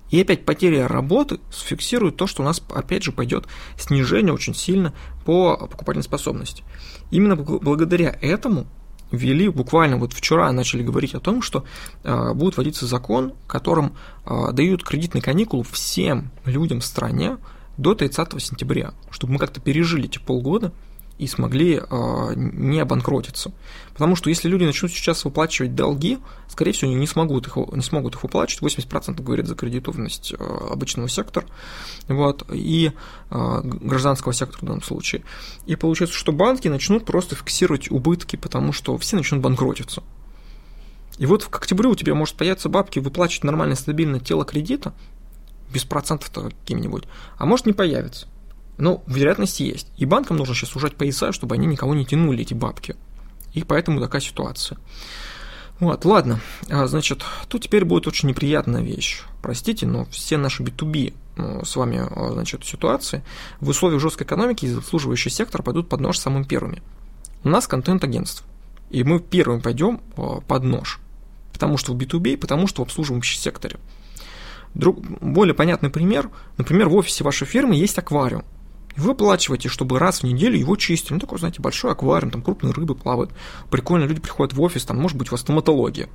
[0.09, 3.45] и опять потеря работы сфиксирует то, что у нас опять же пойдет
[3.77, 4.93] снижение очень сильно
[5.25, 6.63] по покупательной способности.
[7.11, 8.67] Именно благодаря этому
[9.11, 11.65] ввели буквально вот вчера начали говорить о том, что
[12.03, 13.93] э, будет вводиться закон, которым
[14.25, 17.37] э, дают кредитные каникулы всем людям в стране
[17.77, 20.73] до 30 сентября, чтобы мы как-то пережили эти полгода
[21.17, 23.51] и смогли э, не обанкротиться.
[23.93, 27.81] Потому что если люди начнут сейчас выплачивать долги, скорее всего, они не смогут их, не
[27.81, 28.75] смогут их выплачивать.
[28.75, 31.45] 80% говорит за кредитованность э, обычного сектора
[32.07, 32.91] вот, и
[33.31, 35.23] э, гражданского сектора в данном случае.
[35.65, 40.03] И получается, что банки начнут просто фиксировать убытки, потому что все начнут банкротиться.
[41.17, 44.93] И вот к октябрю у тебя может появиться бабки выплачивать нормально, стабильно тело кредита,
[45.73, 47.05] без процентов-то каким-нибудь,
[47.37, 48.27] а может не появится.
[48.77, 49.87] Но вероятность есть.
[49.97, 52.95] И банкам нужно сейчас сужать пояса, чтобы они никого не тянули, эти бабки.
[53.53, 54.77] И поэтому такая ситуация.
[55.79, 59.21] Вот, ладно, а, значит, тут теперь будет очень неприятная вещь.
[59.41, 63.23] Простите, но все наши B2B ну, с вами, а, значит, ситуации
[63.59, 66.81] в условиях жесткой экономики из обслуживающий сектор пойдут под нож самым первыми.
[67.43, 68.45] У нас контент-агентство.
[68.89, 70.99] И мы первым пойдем а, под нож.
[71.53, 73.77] Потому что в B2B, потому что в обслуживающем секторе.
[74.73, 76.29] Друг, более понятный пример.
[76.57, 78.43] Например, в офисе вашей фирмы есть аквариум
[78.97, 81.13] вы оплачиваете, чтобы раз в неделю его чистили.
[81.13, 83.31] Ну, такой, знаете, большой аквариум, там крупные рыбы плавают.
[83.69, 86.09] Прикольно, люди приходят в офис, там, может быть, у вас стоматология.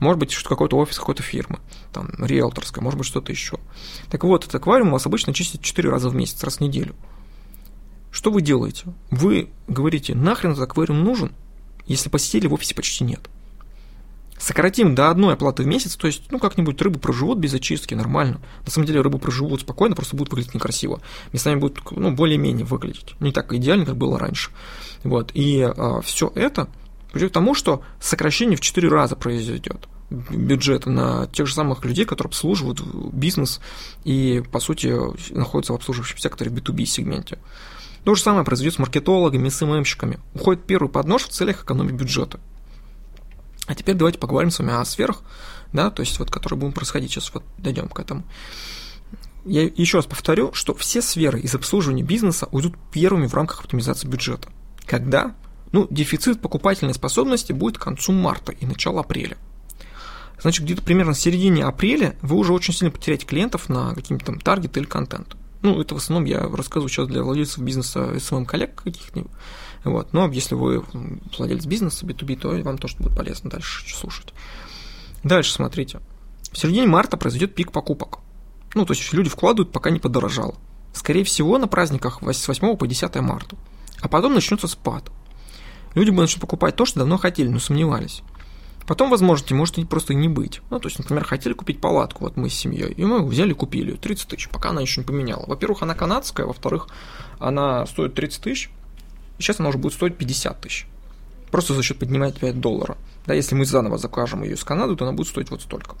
[0.00, 1.60] Может быть, что какой-то офис какой-то фирмы,
[1.92, 3.58] там, риэлторская, может быть, что-то еще.
[4.10, 6.94] Так вот, этот аквариум у вас обычно чистят 4 раза в месяц, раз в неделю.
[8.10, 8.84] Что вы делаете?
[9.10, 11.32] Вы говорите, нахрен этот аквариум нужен,
[11.86, 13.28] если посетителей в офисе почти нет
[14.38, 18.40] сократим до одной оплаты в месяц, то есть, ну, как-нибудь рыбы проживут без очистки, нормально.
[18.64, 21.00] На самом деле рыбы проживут спокойно, просто будут выглядеть некрасиво.
[21.32, 23.14] Местами будут, ну, более-менее выглядеть.
[23.20, 24.50] Не так идеально, как было раньше.
[25.04, 25.30] Вот.
[25.34, 26.68] И а, все это
[27.12, 32.04] приведет к тому, что сокращение в 4 раза произойдет бюджета на тех же самых людей,
[32.04, 32.80] которые обслуживают
[33.12, 33.60] бизнес
[34.04, 34.94] и, по сути,
[35.32, 37.38] находятся в обслуживающем секторе B2B сегменте.
[38.04, 40.20] То же самое произойдет с маркетологами, СММщиками.
[40.34, 42.38] Уходит первый поднож в целях экономии бюджета.
[43.66, 45.22] А теперь давайте поговорим с вами о сферах,
[45.72, 48.24] да, то есть вот, которые будут происходить, сейчас вот дойдем к этому.
[49.44, 54.08] Я еще раз повторю, что все сферы из обслуживания бизнеса уйдут первыми в рамках оптимизации
[54.08, 54.48] бюджета.
[54.86, 55.34] Когда?
[55.72, 59.36] Ну, дефицит покупательной способности будет к концу марта и начало апреля.
[60.40, 64.38] Значит, где-то примерно в середине апреля вы уже очень сильно потеряете клиентов на какие-то там
[64.40, 65.36] таргеты или контент.
[65.66, 69.32] Ну, это в основном я рассказываю сейчас для владельцев бизнеса SMM-коллег каких-нибудь.
[69.82, 70.12] Вот.
[70.12, 70.84] Но если вы
[71.36, 74.32] владелец бизнеса B2B, то вам тоже будет полезно дальше слушать.
[75.24, 75.98] Дальше смотрите.
[76.52, 78.20] В середине марта произойдет пик покупок.
[78.74, 80.54] Ну, то есть люди вкладывают, пока не подорожало.
[80.92, 83.56] Скорее всего, на праздниках с 8 по 10 марта.
[84.00, 85.10] А потом начнется спад.
[85.96, 88.22] Люди будут начнут покупать то, что давно хотели, но сомневались.
[88.86, 90.60] Потом, возможно, может просто не быть.
[90.70, 93.54] Ну, то есть, например, хотели купить палатку, вот мы с семьей, и мы взяли и
[93.54, 95.44] купили ее, 30 тысяч, пока она еще не поменяла.
[95.46, 96.88] Во-первых, она канадская, во-вторых,
[97.38, 98.70] она стоит 30 тысяч,
[99.38, 100.86] и сейчас она уже будет стоить 50 тысяч.
[101.50, 102.96] Просто за счет поднимать 5 долларов.
[103.26, 105.96] Да, если мы заново закажем ее из Канады, то она будет стоить вот столько.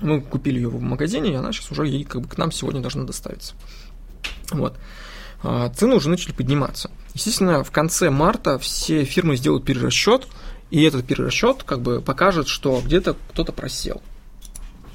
[0.00, 2.80] Мы купили ее в магазине, и она сейчас уже ей, как бы, к нам сегодня
[2.80, 3.54] должна доставиться.
[4.50, 4.78] Вот.
[5.42, 6.90] а, цены уже начали подниматься.
[7.14, 10.26] Естественно, в конце марта все фирмы сделают перерасчет,
[10.72, 14.00] и этот перерасчет как бы покажет, что где-то кто-то просел.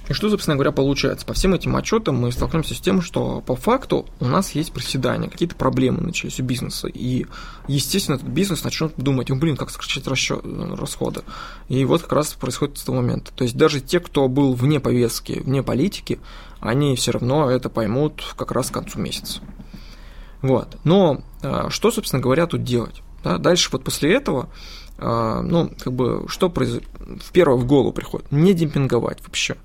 [0.10, 1.24] И что, собственно говоря, получается?
[1.24, 5.30] По всем этим отчетам мы столкнемся с тем, что по факту у нас есть проседание,
[5.30, 6.88] какие-то проблемы начались у бизнеса.
[6.88, 7.28] И,
[7.68, 11.22] естественно, этот бизнес начнет думать, блин, как сокращать расчет, расходы.
[11.70, 13.32] И вот как раз происходит с того момента.
[13.34, 16.20] То есть даже те, кто был вне повестки, вне политики,
[16.60, 19.42] они все равно это поймут как раз к концу месяца.
[20.42, 20.78] Вот.
[20.84, 23.04] Но а, что, собственно говоря, тут делать?
[23.24, 23.38] Да?
[23.38, 24.50] Дальше вот после этого,
[24.98, 26.82] а, ну, как бы, что произ...
[27.00, 28.32] в первое в голову приходит?
[28.32, 29.58] Не демпинговать вообще.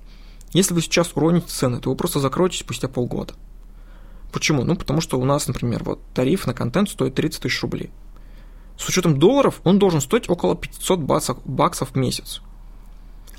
[0.51, 3.33] Если вы сейчас уроните цены, то вы просто закроетесь спустя полгода.
[4.31, 4.63] Почему?
[4.63, 7.91] Ну, потому что у нас, например, вот тариф на контент стоит 30 тысяч рублей.
[8.77, 12.41] С учетом долларов он должен стоить около 500 баксов, баксов в месяц.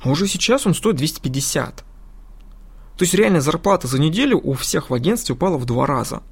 [0.01, 1.77] А уже сейчас он стоит 250.
[1.77, 1.85] То
[3.01, 6.23] есть реальная зарплата за неделю у всех в агентстве упала в два раза.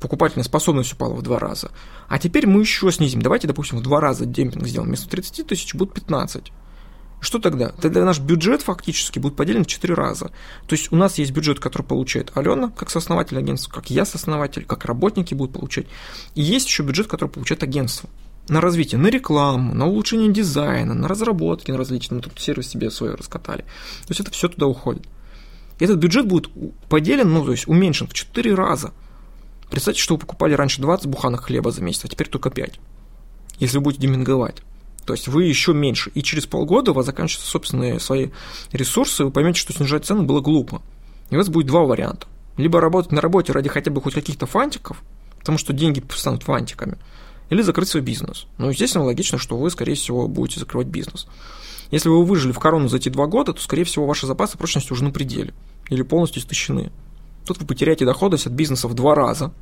[0.00, 1.70] Покупательная способность упала в два раза.
[2.08, 3.20] А теперь мы еще снизим.
[3.20, 4.88] Давайте, допустим, в два раза демпинг сделаем.
[4.88, 6.52] Вместо 30 тысяч будет 15.
[7.20, 7.68] Что тогда?
[7.68, 10.30] Тогда наш бюджет фактически будет поделен в 4 раза.
[10.66, 14.64] То есть у нас есть бюджет, который получает Алена, как сооснователь агентства, как я сооснователь,
[14.64, 15.86] как работники будут получать.
[16.34, 18.08] И есть еще бюджет, который получает агентство
[18.48, 22.16] на развитие, на рекламу, на улучшение дизайна, на разработки на различные.
[22.16, 23.62] Мы тут сервис себе свой раскатали.
[23.62, 25.06] То есть это все туда уходит.
[25.78, 26.50] Этот бюджет будет
[26.88, 28.92] поделен, ну, то есть уменьшен в 4 раза.
[29.70, 32.80] Представьте, что вы покупали раньше 20 буханок хлеба за месяц, а теперь только 5.
[33.60, 34.56] Если вы будете деминговать.
[35.06, 36.10] То есть вы еще меньше.
[36.14, 38.30] И через полгода у вас заканчиваются собственные свои
[38.72, 40.82] ресурсы, вы поймете, что снижать цены было глупо.
[41.30, 42.26] И у вас будет два варианта.
[42.56, 45.02] Либо работать на работе ради хотя бы хоть каких-то фантиков,
[45.38, 46.98] потому что деньги станут фантиками,
[47.48, 48.46] или закрыть свой бизнес.
[48.58, 51.26] Ну, естественно, логично, что вы, скорее всего, будете закрывать бизнес.
[51.90, 54.92] Если вы выжили в корону за эти два года, то, скорее всего, ваши запасы прочности
[54.92, 55.54] уже на пределе
[55.88, 56.92] или полностью истощены.
[57.44, 59.52] Тут вы потеряете доходность от бизнеса в два раза.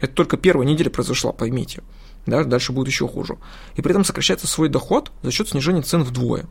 [0.00, 1.82] Это только первая неделя произошла, поймите
[2.26, 3.38] да, дальше будет еще хуже.
[3.76, 6.46] И при этом сокращается свой доход за счет снижения цен вдвое.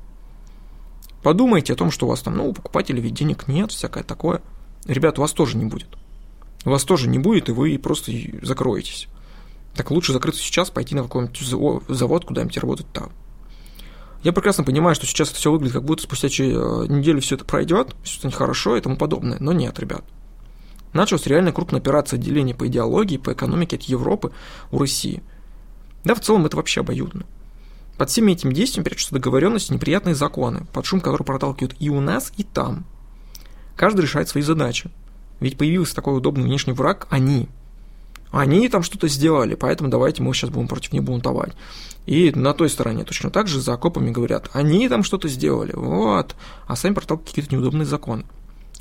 [1.23, 4.41] Подумайте о том, что у вас там, ну, у покупателей ведь денег нет, всякое такое.
[4.85, 5.87] Ребят, у вас тоже не будет.
[6.65, 9.07] У вас тоже не будет, и вы просто закроетесь.
[9.75, 13.11] Так лучше закрыться сейчас, пойти на какой-нибудь завод куда-нибудь работать там.
[14.23, 17.45] Я прекрасно понимаю, что сейчас это все выглядит, как будто спустя э, неделю все это
[17.45, 19.37] пройдет, все станет хорошо и тому подобное.
[19.39, 20.03] Но нет, ребят.
[20.93, 24.31] Началась реально крупная операция отделения по идеологии, по экономике от Европы
[24.71, 25.21] у России–
[26.03, 27.25] да, в целом это вообще обоюдно.
[27.97, 32.33] Под всеми этими действиями прячутся договоренности, неприятные законы, под шум который проталкивают и у нас,
[32.37, 32.85] и там.
[33.75, 34.89] Каждый решает свои задачи.
[35.39, 37.47] Ведь появился такой удобный внешний враг– они.
[38.31, 41.53] Они там что-то сделали, поэтому давайте мы сейчас будем против них бунтовать.
[42.05, 46.35] И на той стороне точно так же за окопами говорят, они там что-то сделали, вот,
[46.65, 48.23] а сами проталкивают какие-то неудобные законы,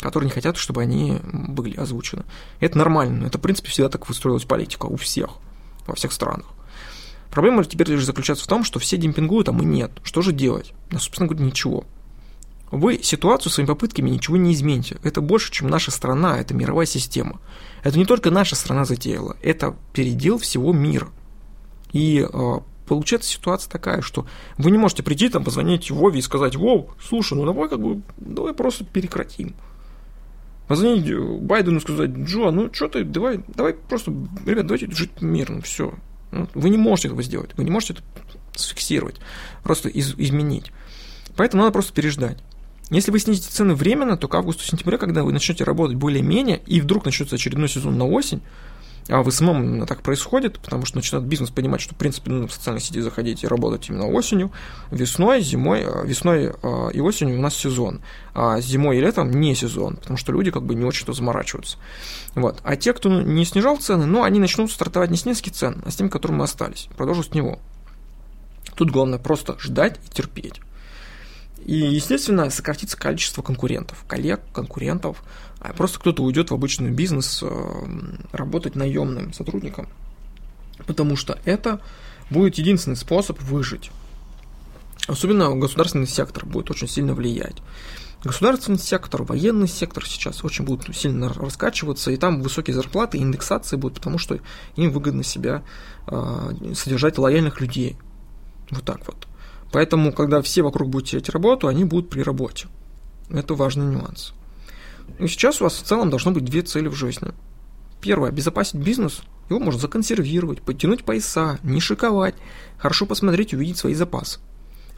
[0.03, 2.25] которые не хотят, чтобы они были озвучены.
[2.61, 5.31] Это нормально, это, в принципе, всегда так выстроилась политика у всех,
[5.87, 6.47] во всех странах.
[7.31, 9.93] Проблема теперь лишь заключается в том, что все демпингуют, а мы нет.
[10.03, 10.73] Что же делать?
[10.91, 11.85] Ну, собственно говоря, ничего.
[12.71, 14.99] Вы ситуацию своими попытками ничего не измените.
[15.03, 17.41] Это больше, чем наша страна, это мировая система.
[17.83, 21.09] Это не только наша страна затеяла, это передел всего мира.
[21.93, 26.55] И э, получается ситуация такая, что вы не можете прийти там, позвонить Вове и сказать,
[26.55, 29.55] Вов, слушай, ну давай как бы, давай просто прекратим.
[30.71, 34.13] Позвонить Байдену и сказать, Джо, ну что ты, давай, давай просто,
[34.47, 35.95] ребят, давайте жить мирно, все,
[36.31, 38.03] вы не можете этого сделать, вы не можете это
[38.55, 39.17] сфиксировать,
[39.65, 40.71] просто из, изменить.
[41.35, 42.39] Поэтому надо просто переждать.
[42.89, 47.05] Если вы снизите цены временно, то к августу-сентябрю, когда вы начнете работать более-менее, и вдруг
[47.05, 48.41] начнется очередной сезон на осень,
[49.11, 52.47] а в SMM именно так происходит, потому что начинает бизнес понимать, что, в принципе, нужно
[52.47, 54.53] в социальной сети заходить и работать именно осенью,
[54.91, 58.03] весной, зимой, а, весной а, и осенью у нас сезон,
[58.35, 61.77] а зимой и летом не сезон, потому что люди как бы не очень-то заморачиваются.
[62.35, 62.61] Вот.
[62.63, 65.91] А те, кто не снижал цены, ну, они начнут стартовать не с низких цен, а
[65.91, 67.59] с теми, которым мы остались, продолжат с него.
[68.77, 70.61] Тут главное просто ждать и терпеть.
[71.65, 75.23] И, естественно, сократится количество конкурентов, коллег, конкурентов,
[75.61, 77.85] а просто кто-то уйдет в обычный бизнес э,
[78.33, 79.89] работать наемным сотрудником,
[80.87, 81.81] потому что это
[82.31, 83.91] будет единственный способ выжить.
[85.07, 87.57] Особенно государственный сектор будет очень сильно влиять.
[88.23, 93.99] Государственный сектор, военный сектор сейчас очень будут сильно раскачиваться, и там высокие зарплаты индексации будут,
[93.99, 94.41] потому что
[94.77, 95.63] им выгодно себя
[96.07, 97.97] э, содержать лояльных людей.
[98.71, 99.27] Вот так вот.
[99.73, 102.69] Поэтому, когда все вокруг будут терять работу, они будут при работе.
[103.31, 104.35] Это важный нюанс.
[105.19, 107.33] И сейчас у вас в целом должно быть две цели в жизни.
[108.01, 109.23] Первое– обезопасить бизнес.
[109.49, 112.35] Его можно законсервировать, подтянуть пояса, не шиковать,
[112.79, 114.41] хорошо посмотреть и увидеть свои запасы.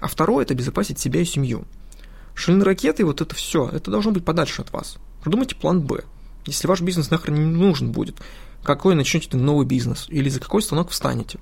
[0.00, 1.64] А второе– это обезопасить себя и семью.
[2.34, 4.98] Шальные ракеты, вот это все, это должно быть подальше от вас.
[5.22, 6.02] Продумайте план «Б».
[6.46, 8.16] Если ваш бизнес нахрен не нужен будет,
[8.62, 11.38] какой начнете новый бизнес или за какой станок встанете.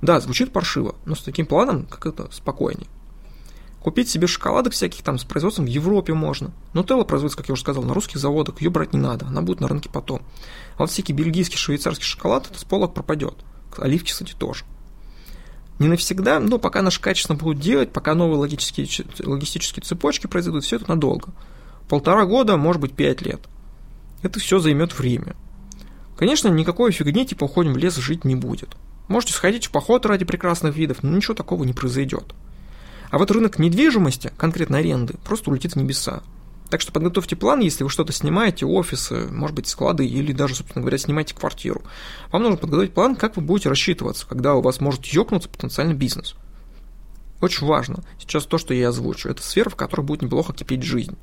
[0.00, 2.86] Да, звучит паршиво, но с таким планом как это спокойнее.
[3.82, 6.52] Купить себе шоколадок всяких там с производством в Европе можно.
[6.72, 9.40] Но Нутелла производится, как я уже сказал, на русских заводах, ее брать не надо, она
[9.40, 10.22] будет на рынке потом.
[10.76, 13.34] А вот всякий бельгийский, швейцарский шоколад, с полок пропадет.
[13.76, 14.64] Оливки, кстати, тоже.
[15.78, 18.88] Не навсегда, но пока наш качественно будут делать, пока новые логические,
[19.24, 21.28] логистические цепочки произойдут, все это надолго.
[21.88, 23.40] Полтора года, может быть, пять лет.
[24.22, 25.36] Это все займет время.
[26.16, 28.70] Конечно, никакой фигни типа уходим в лес жить не будет.
[29.06, 32.34] Можете сходить в поход ради прекрасных видов, но ничего такого не произойдет.
[33.10, 36.22] А вот рынок недвижимости, конкретно аренды, просто улетит в небеса.
[36.70, 40.82] Так что подготовьте план, если вы что-то снимаете, офисы, может быть, склады или даже, собственно
[40.82, 41.82] говоря, снимаете квартиру.
[42.30, 46.34] Вам нужно подготовить план, как вы будете рассчитываться, когда у вас может ёкнуться потенциальный бизнес.
[47.40, 48.02] Очень важно.
[48.18, 51.16] Сейчас то, что я озвучу, это сфера, в которой будет неплохо кипеть жизнь.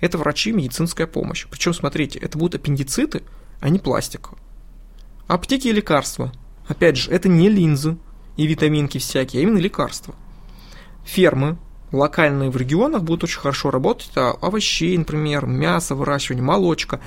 [0.00, 1.46] Это врачи, медицинская помощь.
[1.48, 3.22] Причем, смотрите, это будут аппендициты,
[3.60, 4.30] а не пластик.
[5.28, 6.32] Аптеки и лекарства.
[6.66, 7.98] Опять же, это не линзы
[8.36, 10.16] и витаминки всякие, а именно лекарства.
[11.04, 11.58] Фермы,
[11.92, 17.00] локальные в регионах будут очень хорошо работать, а овощей, например, мясо выращивание, молочка.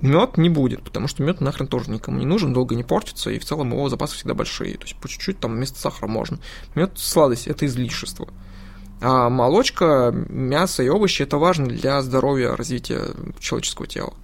[0.00, 3.38] Мед не будет, потому что мед нахрен тоже никому не нужен, долго не портится, и
[3.38, 4.76] в целом его запасы всегда большие.
[4.76, 6.38] То есть по чуть-чуть там вместо сахара можно.
[6.76, 8.28] Мед сладость это излишество.
[9.00, 13.06] А молочка, мясо и овощи это важно для здоровья, развития
[13.40, 14.14] человеческого тела.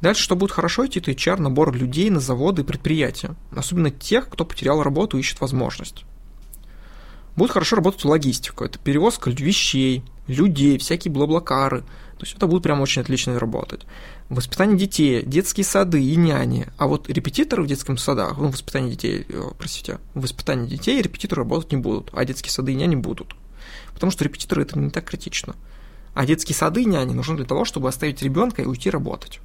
[0.00, 3.34] Дальше, что будет хорошо идти, это HR, набор людей на заводы и предприятия.
[3.54, 6.04] Особенно тех, кто потерял работу и ищет возможность.
[7.36, 8.64] Будет хорошо работать логистика.
[8.64, 11.82] Это перевозка вещей, людей, всякие блаблакары.
[12.18, 13.82] То есть это будет прям очень отлично работать.
[14.30, 16.66] Воспитание детей, детские сады и няни.
[16.78, 21.72] А вот репетиторы в детском садах, ну, воспитание детей, э, простите, воспитание детей репетиторы работать
[21.72, 23.36] не будут, а детские сады и няни будут.
[23.92, 25.56] Потому что репетиторы это не так критично.
[26.14, 29.40] А детские сады и няни нужны для того, чтобы оставить ребенка и уйти работать.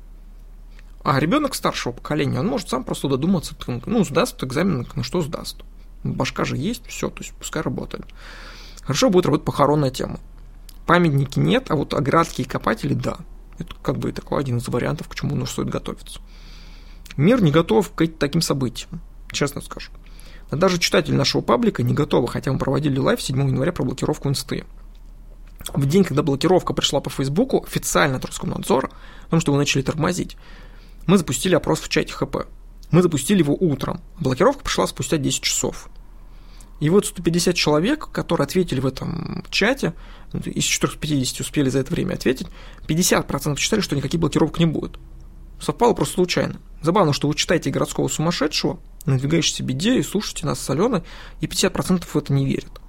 [1.04, 3.54] А ребенок старшего поколения, он может сам просто додуматься,
[3.86, 5.58] ну, сдаст экзамен, на что сдаст.
[6.04, 8.06] Башка же есть, все, то есть пускай работает.
[8.82, 10.20] Хорошо будет работать похоронная тема.
[10.86, 13.18] Памятники нет, а вот оградки и копатели– да.
[13.60, 16.20] Это как бы такой один из вариантов, к чему нужно стоит готовиться.
[17.16, 19.92] Мир не готов к таким событиям, честно скажу.
[20.50, 24.30] Но даже читатели нашего паблика не готовы, хотя мы проводили live 7 января про блокировку
[24.30, 24.66] инсты.
[25.74, 28.90] В день, когда блокировка пришла по Фейсбуку, официально от Роскомнадзора,
[29.26, 30.38] потому что вы начали тормозить,
[31.06, 32.48] мы запустили опрос в чате ХП.
[32.92, 34.02] Мы запустили его утром.
[34.20, 35.90] Блокировка пришла спустя 10 часов.
[36.82, 39.94] И вот 150 человек, которые ответили в этом чате,
[40.34, 42.48] из 450 успели за это время ответить,
[42.88, 44.98] 50% считали, что никаких блокировок не будет.
[45.60, 46.60] Совпало просто случайно.
[46.82, 51.04] Забавно, что вы читаете городского сумасшедшего, надвигающийся беде и слушаете нас с Аленой,
[51.40, 52.82] и 50% в это не верят.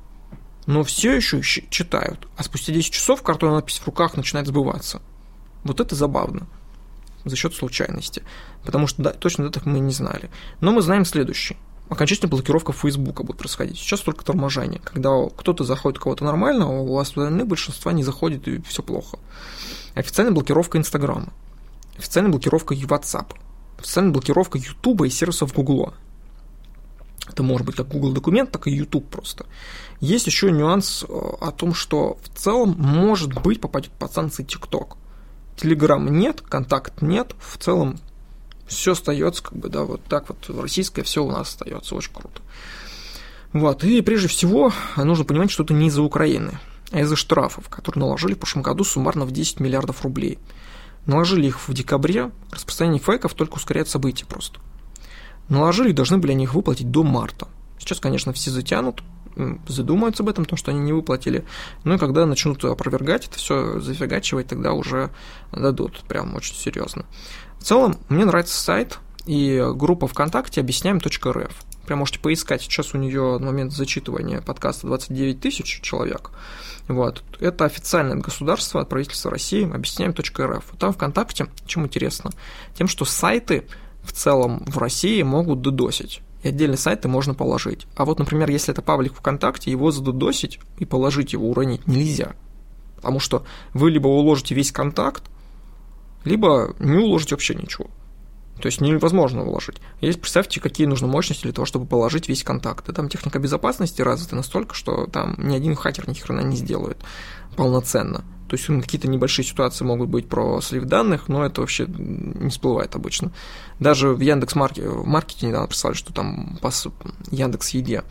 [0.66, 5.02] Но все еще читают, а спустя 10 часов картонная надпись в руках начинает сбываться.
[5.64, 6.48] Вот это забавно
[7.24, 8.22] за счет случайности.
[8.64, 10.30] Потому что да, точно датах мы не знали.
[10.60, 11.58] Но мы знаем следующее.
[11.88, 13.76] Окончательная блокировка Фейсбука будет происходить.
[13.76, 14.80] Сейчас только торможение.
[14.82, 19.18] Когда кто-то заходит кого-то нормально, а у остальных большинства не заходит и все плохо.
[19.94, 21.32] Официальная блокировка Инстаграма.
[21.98, 23.34] Официальная блокировка WhatsApp.
[23.78, 25.94] Официальная блокировка Ютуба и сервисов Гугла.
[27.28, 29.46] Это может быть как Google документ, так и YouTube просто.
[30.00, 34.96] Есть еще нюанс э, о том, что в целом, может быть, попадет под санкции TikTok.
[35.56, 37.98] Телеграм нет, контакт нет, в целом
[38.66, 42.40] все остается, как бы, да, вот так вот, российское все у нас остается, очень круто.
[43.52, 46.58] Вот, и прежде всего нужно понимать, что это не из-за Украины,
[46.90, 50.38] а из-за штрафов, которые наложили в прошлом году суммарно в 10 миллиардов рублей.
[51.04, 54.60] Наложили их в декабре, распространение фейков только ускоряет события просто.
[55.48, 57.48] Наложили должны были они их выплатить до марта.
[57.78, 59.02] Сейчас, конечно, все затянут,
[59.66, 61.44] задумаются об этом, потому что они не выплатили.
[61.84, 65.10] Ну и когда начнут опровергать это все, зафигачивать, тогда уже
[65.52, 67.06] дадут, прям очень серьезно.
[67.58, 71.64] В целом, мне нравится сайт и группа ВКонтакте объясняем.рф.
[71.86, 76.30] Прям можете поискать, сейчас у нее на момент зачитывания подкаста 29 тысяч человек.
[76.88, 77.22] Вот.
[77.40, 80.64] Это официальное государство от правительства России, объясняем.рф.
[80.78, 82.30] Там ВКонтакте, чем интересно,
[82.74, 83.66] тем, что сайты
[84.02, 87.86] в целом в России могут додосить и отдельные сайты можно положить.
[87.96, 92.34] А вот, например, если это паблик ВКонтакте, его задудосить и положить его, уронить нельзя.
[92.96, 95.24] Потому что вы либо уложите весь контакт,
[96.24, 97.88] либо не уложите вообще ничего.
[98.60, 99.78] То есть невозможно уложить.
[100.00, 102.88] Есть, представьте, какие нужны мощности для того, чтобы положить весь контакт.
[102.88, 106.98] И там техника безопасности развита настолько, что там ни один хакер ни хрена не сделает
[107.56, 108.24] полноценно.
[108.52, 112.94] То есть какие-то небольшие ситуации могут быть про слив данных, но это вообще не всплывает
[112.94, 113.32] обычно.
[113.80, 116.58] Даже в Яндекс маркете недавно прислали, что там
[117.30, 118.04] Яндекс Еде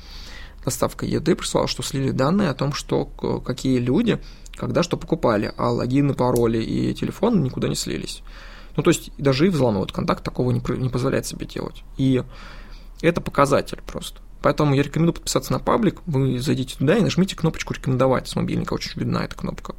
[0.65, 3.05] доставка еды прислала, что слили данные о том, что
[3.45, 4.19] какие люди,
[4.55, 8.23] когда что покупали, а логины, пароли и телефоны никуда не слились.
[8.75, 11.83] Ну, то есть даже и взламывают контакт такого не, не позволяет себе делать.
[11.97, 12.23] И
[13.03, 14.21] это показатель просто.
[14.41, 18.73] Поэтому я рекомендую подписаться на паблик, вы зайдите туда и нажмите кнопочку «Рекомендовать» с мобильника,
[18.73, 19.75] очень видна эта кнопка.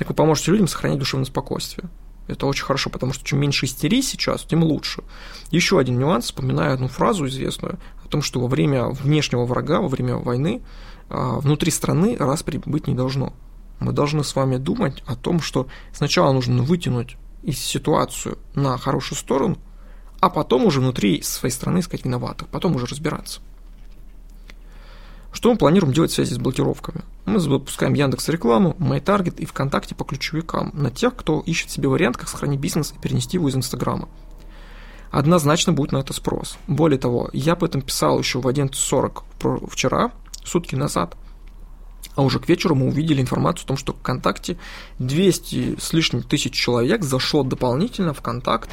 [0.00, 1.90] Так вы поможете людям сохранять душевное спокойствие.
[2.26, 5.02] Это очень хорошо, потому что чем меньше истерии сейчас, тем лучше.
[5.50, 9.88] Еще один нюанс, вспоминаю одну фразу известную о том, что во время внешнего врага, во
[9.88, 10.62] время войны,
[11.10, 13.34] а, внутри страны распри быть не должно.
[13.78, 19.18] Мы должны с вами думать о том, что сначала нужно вытянуть из ситуацию на хорошую
[19.18, 19.58] сторону,
[20.20, 23.42] а потом уже внутри своей страны искать виноватых, потом уже разбираться.
[25.32, 27.02] Что мы планируем делать в связи с блокировками?
[27.24, 32.16] Мы запускаем Яндекс рекламу, MyTarget и ВКонтакте по ключевикам на тех, кто ищет себе вариант,
[32.16, 34.08] как сохранить бизнес и перенести его из Инстаграма.
[35.10, 36.56] Однозначно будет на это спрос.
[36.66, 40.12] Более того, я об этом писал еще в 11.40 вчера,
[40.44, 41.16] сутки назад,
[42.16, 44.56] а уже к вечеру мы увидели информацию о том, что ВКонтакте
[44.98, 48.70] 200 с лишним тысяч человек зашло дополнительно в контакт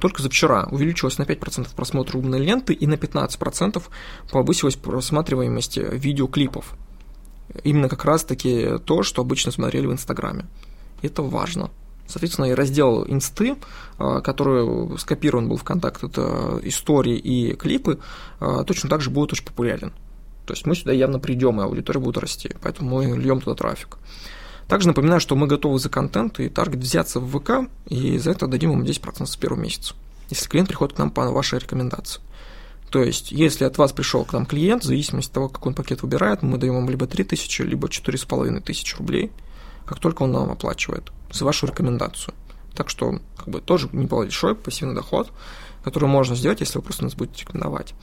[0.00, 3.82] только за вчера увеличилось на 5% просмотр умной ленты и на 15%
[4.30, 6.74] повысилась просматриваемость видеоклипов.
[7.64, 10.46] Именно как раз-таки то, что обычно смотрели в Инстаграме.
[11.02, 11.70] Это важно.
[12.06, 13.56] Соответственно, и раздел инсты,
[13.98, 17.98] а, который скопирован был в контакт, это истории и клипы,
[18.40, 19.92] а, точно так же будет очень популярен.
[20.46, 23.98] То есть мы сюда явно придем, и аудитория будет расти, поэтому мы льем туда трафик.
[24.68, 28.46] Также напоминаю, что мы готовы за контент и таргет взяться в ВК, и за это
[28.46, 29.94] дадим вам 10% с первого месяца,
[30.28, 32.20] если клиент приходит к нам по вашей рекомендации.
[32.90, 35.74] То есть, если от вас пришел к нам клиент, в зависимости от того, какой он
[35.74, 39.32] пакет выбирает, мы даем вам либо 3000, либо 4500 рублей,
[39.86, 42.34] как только он нам оплачивает, за вашу рекомендацию.
[42.74, 45.32] Так что, как бы, тоже небольшой пассивный доход,
[45.82, 47.94] который можно сделать, если вы просто нас будете рекомендовать.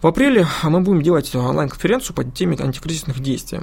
[0.00, 3.60] В апреле мы будем делать онлайн-конференцию по теме антикризисных действий.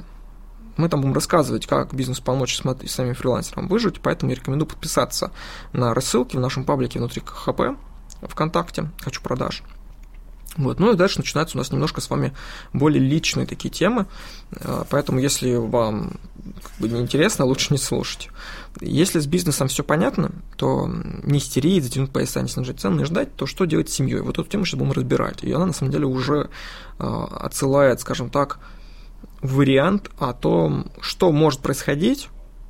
[0.80, 5.30] Мы там будем рассказывать, как бизнес помочь самим фрилансерам выжить, поэтому я рекомендую подписаться
[5.74, 7.78] на рассылки в нашем паблике внутри КХП
[8.22, 9.62] ВКонтакте «Хочу продаж».
[10.56, 10.80] Вот.
[10.80, 12.32] Ну и дальше начинаются у нас немножко с вами
[12.72, 14.06] более личные такие темы,
[14.52, 16.18] э, поэтому если вам
[16.62, 18.30] как бы неинтересно, лучше не слушать.
[18.80, 20.90] Если с бизнесом все понятно, то
[21.22, 24.22] не истерить, затянуть пояса, не снижать цены, не ждать, то что делать с семьей?
[24.22, 25.44] Вот эту тему сейчас будем разбирать.
[25.44, 26.48] И она на самом деле уже
[26.98, 28.58] э, отсылает, скажем так,
[29.42, 32.28] вариант о том, что может происходить,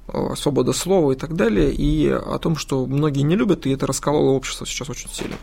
[0.09, 3.87] э, свобода слова и так далее, и о том, что многие не любят, и это
[3.87, 5.37] раскололо общество сейчас очень сильно.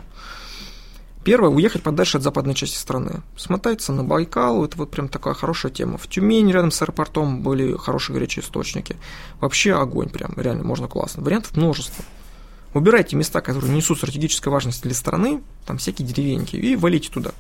[1.28, 3.21] Первое, уехать подальше от западной части страны.
[3.36, 5.97] Смотаться на Байкал, это вот прям такая хорошая тема.
[5.97, 8.95] В Тюмени рядом с аэропортом были хорошие горячие источники.
[9.41, 11.23] Вообще огонь прям, реально можно классно.
[11.23, 12.05] Вариантов множество.
[12.73, 17.32] Выбирайте места, которые несут стратегической важности для страны, там всякие деревеньки, и валите туда.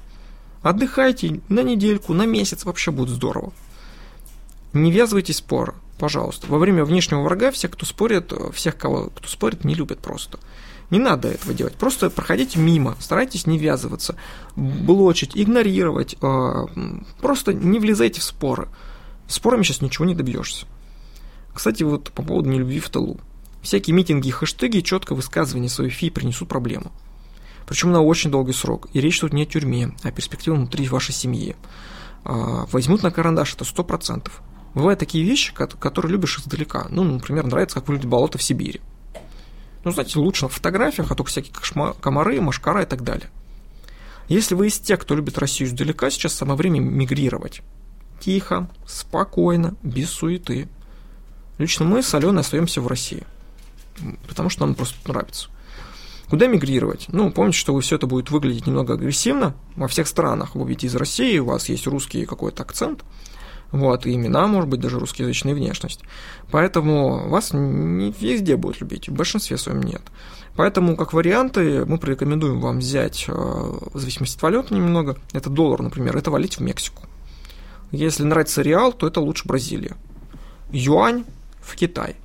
[0.63, 3.53] Отдыхайте на недельку, на месяц, вообще будет здорово.
[4.81, 6.47] Не ввязывайтесь в споры, пожалуйста.
[6.47, 10.39] Во время внешнего врага всех, кто спорит, всех, кого, кто спорит, не любят просто.
[10.89, 11.75] Не надо этого делать.
[11.75, 14.15] Просто проходите мимо, старайтесь не ввязываться,
[14.55, 16.15] блочить, игнорировать.
[16.21, 16.65] Э,
[17.19, 18.69] просто не влезайте в споры.
[19.27, 20.65] Спорами сейчас ничего не добьешься.
[21.53, 23.19] Кстати, вот по поводу нелюбви в тылу.
[23.61, 26.91] Всякие митинги и хэштеги четко высказывания своей фи принесут проблему.
[27.67, 28.87] Причем на очень долгий срок.
[28.93, 31.57] И речь тут не о тюрьме, а о перспективе внутри вашей семьи.
[32.23, 34.31] Э, возьмут на карандаш, это 100%.
[34.77, 36.85] Бывают такие вещи, которые любишь издалека.
[36.91, 38.79] Ну, например, нравится, как выглядит болото в Сибири.
[39.83, 41.51] Ну, знаете, лучше на фотографиях, а только всякие
[41.99, 43.31] комары, машкара и так далее.
[44.27, 47.63] Если вы из тех, кто любит Россию издалека, сейчас самое время мигрировать.
[48.19, 50.69] Тихо, спокойно, без суеты.
[51.57, 53.23] Лично мы с Аленой остаемся в России.
[54.27, 55.49] Потому что нам просто нравится.
[56.29, 57.05] Куда мигрировать?
[57.07, 59.55] Ну, помните, что вы все это будет выглядеть немного агрессивно.
[59.75, 63.03] Во всех странах вы ведь из России, у вас есть русский какой-то акцент–
[63.71, 66.01] вот, и имена, может быть, даже русскоязычная внешность.
[66.51, 70.01] Поэтому вас не везде будут любить, в большинстве своем нет.
[70.55, 75.81] Поэтому, как варианты, мы порекомендуем вам взять, э, в зависимости от валюты немного, это доллар,
[75.81, 77.03] например, это валить в Мексику.
[77.91, 79.95] Если нравится реал, то это лучше Бразилия.
[80.71, 81.25] Юань
[81.61, 82.15] в Китай.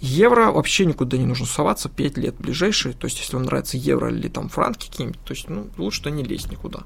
[0.00, 2.94] Евро вообще никуда не нужно соваться 5 лет ближайшие.
[2.94, 6.22] То есть, если вам нравится евро или там франки какие-нибудь, то есть, ну, лучше не
[6.22, 6.82] лезть никуда.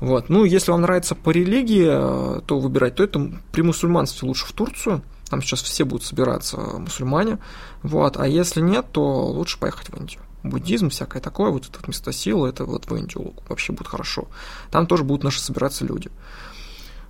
[0.00, 0.28] Вот.
[0.28, 4.52] Ну, если вам нравится по религии, э, то выбирать, то это при мусульманстве лучше в
[4.52, 5.02] Турцию.
[5.28, 7.38] Там сейчас все будут собираться мусульмане.
[7.82, 8.16] Вот.
[8.16, 10.20] А если нет, то лучше поехать в Индию.
[10.42, 14.28] Буддизм, всякое такое, вот это место силы, это вот в Индию вообще будет хорошо.
[14.70, 16.10] Там тоже будут наши собираться люди.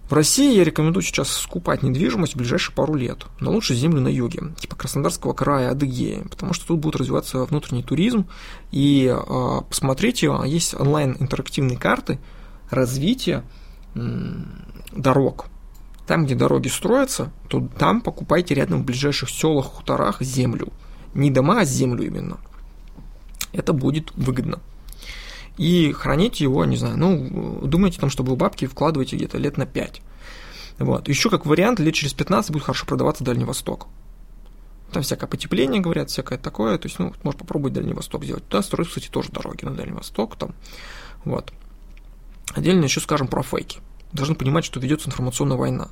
[0.08, 4.06] В России я рекомендую сейчас скупать недвижимость в ближайшие пару лет, но лучше землю на
[4.06, 8.26] юге, типа Краснодарского края, Адыгеи, потому что тут будет развиваться внутренний туризм.
[8.70, 12.20] И э, посмотрите, есть онлайн интерактивные карты,
[12.70, 13.44] развития
[14.92, 15.46] дорог.
[16.06, 20.72] Там, где дороги строятся, то там покупайте рядом в ближайших селах, хуторах землю.
[21.14, 22.38] Не дома, а землю именно.
[23.56, 24.60] это будет выгодно.
[25.56, 29.64] И храните его, не знаю, ну, думайте там, чтобы вы бабки вкладываете где-то лет на
[29.64, 30.02] 5.
[30.78, 31.08] Вот.
[31.08, 33.86] Еще как вариант, лет через 15 будет хорошо продаваться Дальний Восток.
[34.92, 36.76] Там всякое потепление, говорят, всякое такое.
[36.76, 38.46] То есть, ну, можно попробовать Дальний Восток сделать.
[38.46, 40.36] Туда строят, кстати, тоже дороги на Дальний Восток.
[40.36, 40.54] Там.
[41.24, 41.52] Вот.
[42.54, 43.80] Отдельно еще скажем про фейки.
[44.12, 45.88] Должны понимать, что ведется информационная война.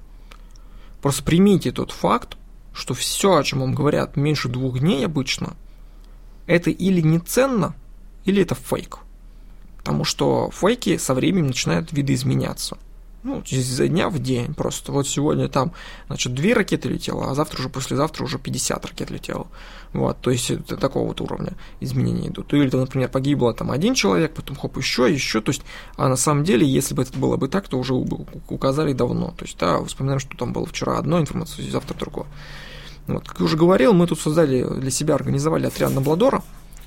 [1.02, 2.36] Просто примите тот факт,
[2.72, 5.54] что все, о чем вам говорят меньше двух дней обычно,
[6.46, 7.74] это или не ценно,
[8.24, 8.98] или это фейк.
[9.78, 12.78] Потому что фейки со временем начинают видоизменяться
[13.24, 14.92] ну, изо дня в день просто.
[14.92, 15.72] Вот сегодня там,
[16.08, 19.46] значит, две ракеты летело, а завтра уже, послезавтра уже 50 ракет летело.
[19.94, 22.52] Вот, то есть это такого вот уровня изменения идут.
[22.52, 25.40] Или, там, например, погибло там один человек, потом хоп, еще, еще.
[25.40, 25.62] То есть,
[25.96, 29.34] а на самом деле, если бы это было бы так, то уже указали давно.
[29.38, 32.26] То есть, да, вспоминаем, что там было вчера одно информация, завтра другое.
[33.06, 36.42] Вот, как я уже говорил, мы тут создали для себя, организовали отряд Набладора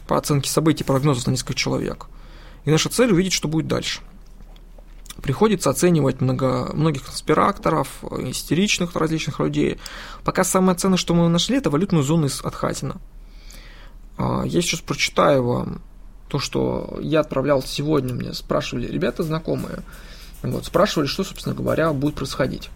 [0.07, 2.05] по оценке событий прогнозов на несколько человек.
[2.65, 4.01] И наша цель увидеть, что будет дальше–
[5.21, 9.79] приходится оценивать много, многих конспираторов, истеричных различных людей.
[10.23, 12.97] Пока самое ценное, что мы нашли, это валютную зону от Хатина.
[14.17, 15.81] А, я сейчас прочитаю вам
[16.27, 19.79] то, что я отправлял сегодня, мне спрашивали ребята знакомые,
[20.43, 22.69] вот, спрашивали, что, собственно говоря, будет происходить.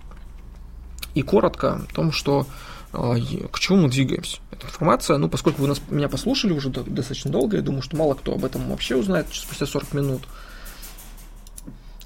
[1.13, 2.47] И коротко о том, что
[2.93, 3.15] а,
[3.51, 4.39] к чему мы двигаемся.
[4.51, 8.13] Эта информация, ну, поскольку вы нас, меня послушали уже достаточно долго, я думаю, что мало
[8.13, 10.21] кто об этом вообще узнает спустя 40 минут–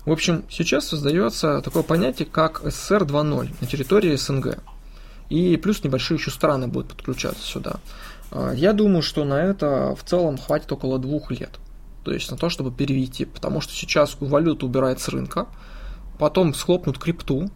[0.05, 4.59] в общем, сейчас создается такое понятие, как СССР 2.0 на территории СНГ.
[5.29, 7.77] И плюс небольшие еще страны будут подключаться сюда.
[8.29, 11.59] А, я думаю, что на это в целом хватит около двух лет.
[12.03, 13.25] То есть на то, чтобы перевести.
[13.25, 15.47] Потому что сейчас валюту убирают с рынка,
[16.19, 17.49] потом схлопнут крипту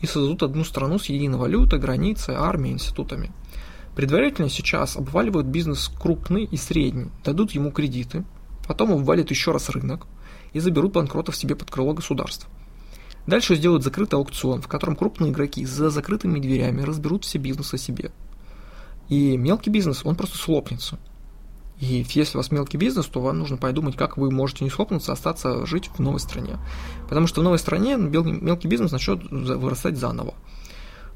[0.00, 3.30] и создадут одну страну с единой валютой, границей, армией, институтами.
[3.94, 8.24] Предварительно сейчас обваливают бизнес крупный и средний, дадут ему кредиты,
[8.66, 10.06] потом обвалят еще раз рынок–
[10.52, 12.50] и заберут банкротов себе под крыло государства.
[13.26, 18.12] Дальше сделают закрытый аукцион, в котором крупные игроки за закрытыми дверями разберут все бизнесы себе.
[19.08, 20.98] И мелкий бизнес, он просто слопнется.
[21.78, 25.12] И если у вас мелкий бизнес, то вам нужно подумать, как вы можете не слопнуться,
[25.12, 26.58] а остаться жить в новой стране.
[27.08, 30.34] Потому что в новой стране мелкий бизнес начнет вырастать заново.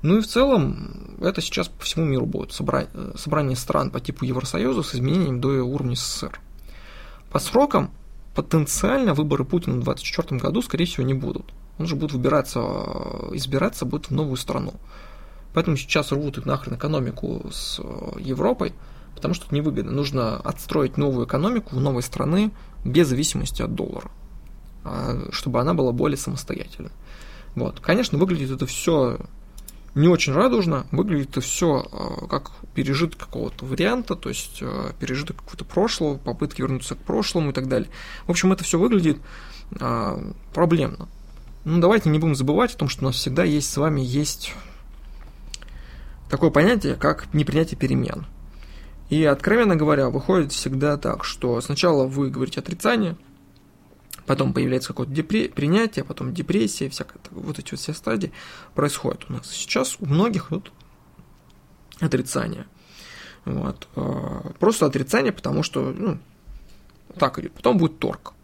[0.03, 4.82] Ну и в целом это сейчас по всему миру будет собрание стран по типу Евросоюза
[4.82, 6.41] с изменением до уровня СССР.
[7.30, 7.91] По срокам
[8.35, 11.53] потенциально выборы Путина в 2024 году, скорее всего, не будут.
[11.78, 12.61] Он же будет выбираться,
[13.32, 14.74] избираться будет в новую страну.
[15.53, 18.74] Поэтому сейчас рвут их нахрен экономику с э, Европой,
[19.14, 19.93] потому что это невыгодно.
[19.93, 22.51] Нужно отстроить новую экономику в новой страны
[22.85, 24.11] без зависимости от доллара,
[24.85, 26.91] а, чтобы она была более самостоятельной.
[27.55, 27.78] Вот.
[27.78, 29.18] Конечно, выглядит это все
[29.95, 35.37] не очень радужно, выглядит это все э, как пережиток какого-то варианта, то есть э, пережиток
[35.37, 37.89] какого-то прошлого, попытки вернуться к прошлому и так далее.
[38.27, 39.19] В общем, это все выглядит
[39.79, 41.09] э, проблемно.
[41.65, 44.55] Ну, давайте не будем забывать о том, что у нас всегда есть с вами есть
[46.29, 48.27] такое понятие, как непринятие перемен.
[49.11, 53.17] И, откровенно говоря, выходит всегда так, что сначала вы говорите отрицание,
[54.27, 58.33] потом появляется какое-то депре- принятие, потом депрессия, всякое, вот эти вот все стадии
[58.75, 59.51] происходят у нас.
[59.51, 60.72] Сейчас у многих вот
[62.01, 62.66] отрицание.
[63.45, 63.89] Вот.
[63.97, 66.18] А, просто отрицание, потому что, ну,
[67.18, 67.53] так идет.
[67.53, 68.35] Потом будет торг.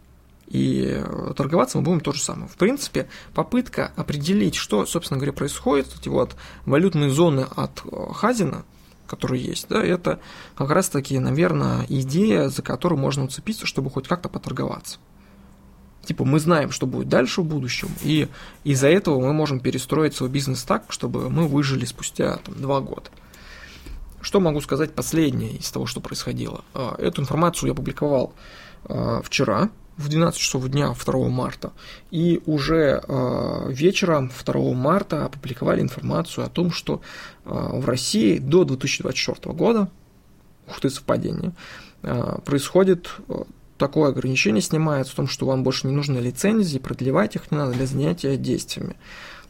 [0.46, 1.00] И
[1.36, 2.48] торговаться мы будем то же самое.
[2.48, 6.34] В принципе, попытка определить, что, собственно говоря, происходит, эти вот
[6.66, 8.64] валютные зоны от э, Хазина,
[9.06, 10.20] которые есть, да, это
[10.56, 14.98] как раз-таки, наверное, идея, за которую можно уцепиться, чтобы хоть как-то поторговаться.
[16.04, 18.28] Типа мы знаем, что будет дальше в будущем, и
[18.64, 23.10] из-за этого мы можем перестроить свой бизнес так, чтобы мы выжили спустя там, два года.
[24.22, 26.62] Что могу сказать последнее из того, что происходило?
[26.74, 28.34] А, эту информацию я публиковал
[28.84, 31.72] а, вчера, в 12 часов дня 2 марта.
[32.10, 37.00] И уже а, вечером 2 марта опубликовали информацию о том, что
[37.44, 39.90] в России до 2024 года,
[40.68, 41.52] ух ты, совпадение,
[42.44, 43.10] происходит
[43.80, 47.72] такое ограничение снимается в том, что вам больше не нужны лицензии, продлевать их не надо
[47.72, 48.94] для занятия действиями.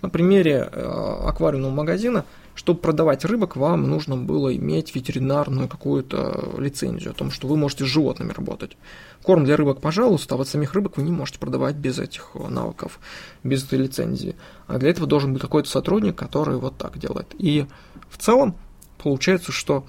[0.01, 2.25] На примере аквариумного магазина–
[2.61, 7.85] чтобы продавать рыбок, вам нужно было иметь ветеринарную какую-то лицензию о том, что вы можете
[7.85, 8.77] с животными работать.
[9.23, 13.01] Корм для рыбок, пожалуйста, а вот самих рыбок вы не можете продавать без этих навыков,
[13.45, 14.37] без этой лицензии.
[14.67, 17.35] А для этого должен быть какой-то сотрудник, который вот так делает.
[17.39, 17.67] И
[18.11, 18.55] в целом
[18.99, 19.87] получается, что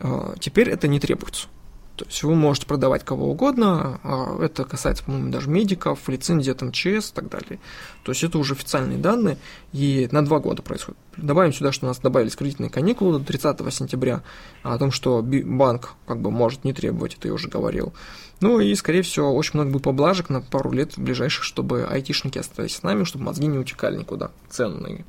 [0.00, 1.48] э, теперь это не требуется.
[1.96, 6.62] То есть вы можете продавать кого угодно, а это касается, по-моему, даже медиков, лицензии от
[6.62, 7.58] МЧС и так далее.
[8.04, 9.38] То есть это уже официальные данные,
[9.72, 10.98] и на два года происходит.
[11.16, 14.22] Добавим сюда, что у нас добавились кредитные каникулы до 30 сентября,
[14.62, 17.94] о том, что банк как бы может не требовать, это я уже говорил.
[18.40, 22.76] Ну и, скорее всего, очень много будет поблажек на пару лет ближайших, чтобы айтишники остались
[22.76, 25.06] с нами, чтобы мозги не утекали никуда, ценные.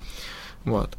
[0.64, 0.98] Вот.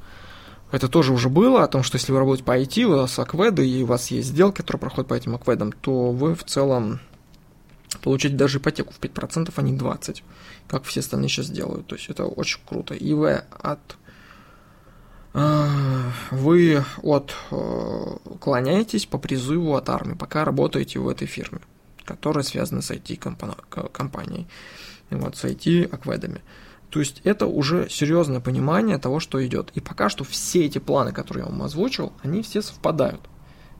[0.70, 3.68] Это тоже уже было, о том, что если вы работаете по IT, у вас акведы,
[3.68, 7.00] и у вас есть сделки, которые проходят по этим акведам, то вы в целом
[8.02, 10.22] получаете даже ипотеку в 5%, а не 20%,
[10.66, 11.86] как все остальные сейчас делают.
[11.86, 12.94] То есть это очень круто.
[12.94, 13.96] И вы от
[15.32, 21.60] э, вы от э, по призыву от армии, пока работаете в этой фирме,
[22.04, 24.46] которая связана с IT-компанией,
[25.10, 26.42] вот, с IT-акведами.
[26.90, 29.70] То есть это уже серьезное понимание того, что идет.
[29.74, 33.20] И пока что все эти планы, которые я вам озвучил, они все совпадают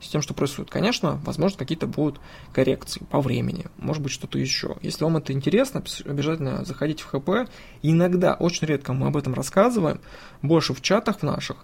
[0.01, 0.71] с тем, что происходит.
[0.71, 2.21] Конечно, возможно, какие-то будут
[2.53, 4.77] коррекции по времени, может быть, что-то еще.
[4.83, 7.51] Если вам это интересно, обязательно заходите в ХП.
[7.83, 10.01] иногда, очень редко мы об этом рассказываем,
[10.43, 11.57] больше в чатах в наших.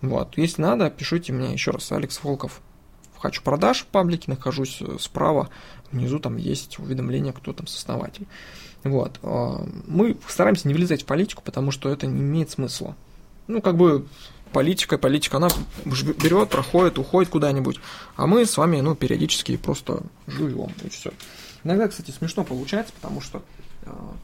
[0.00, 0.38] Вот.
[0.38, 2.60] Если надо, пишите мне еще раз, Алекс Волков.
[3.18, 5.48] Хочу продаж в паблике, нахожусь э, справа,
[5.92, 8.26] внизу там есть уведомление, кто там сооснователь.
[8.84, 9.18] Вот.
[9.22, 12.96] А, мы стараемся не влезать в политику, потому что это не имеет смысла.
[13.46, 14.06] Ну, как бы
[14.52, 15.48] политика, политика, она
[15.84, 17.80] берет, проходит, уходит куда-нибудь,
[18.16, 21.12] а мы с вами, ну, периодически просто живем, и все.
[21.64, 23.42] Иногда, кстати, смешно получается, потому что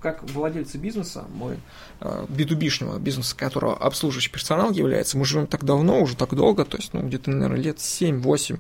[0.01, 1.59] как владельцы бизнеса, мой
[2.01, 6.77] B2B-шного э, бизнеса, которого обслуживающий персонал является, мы живем так давно, уже так долго, то
[6.77, 8.59] есть, ну, где-то, наверное, лет 7-8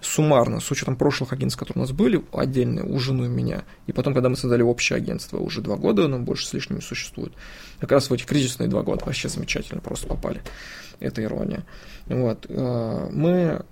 [0.00, 4.14] суммарно, с учетом прошлых агентств, которые у нас были отдельные, у жены меня, и потом,
[4.14, 7.32] когда мы создали общее агентство, уже два года, но больше с лишним существует.
[7.80, 10.42] Как раз в эти кризисные два года вообще замечательно просто попали.
[11.00, 11.64] Это ирония.
[12.06, 12.46] Вот.
[12.48, 13.64] Э, мы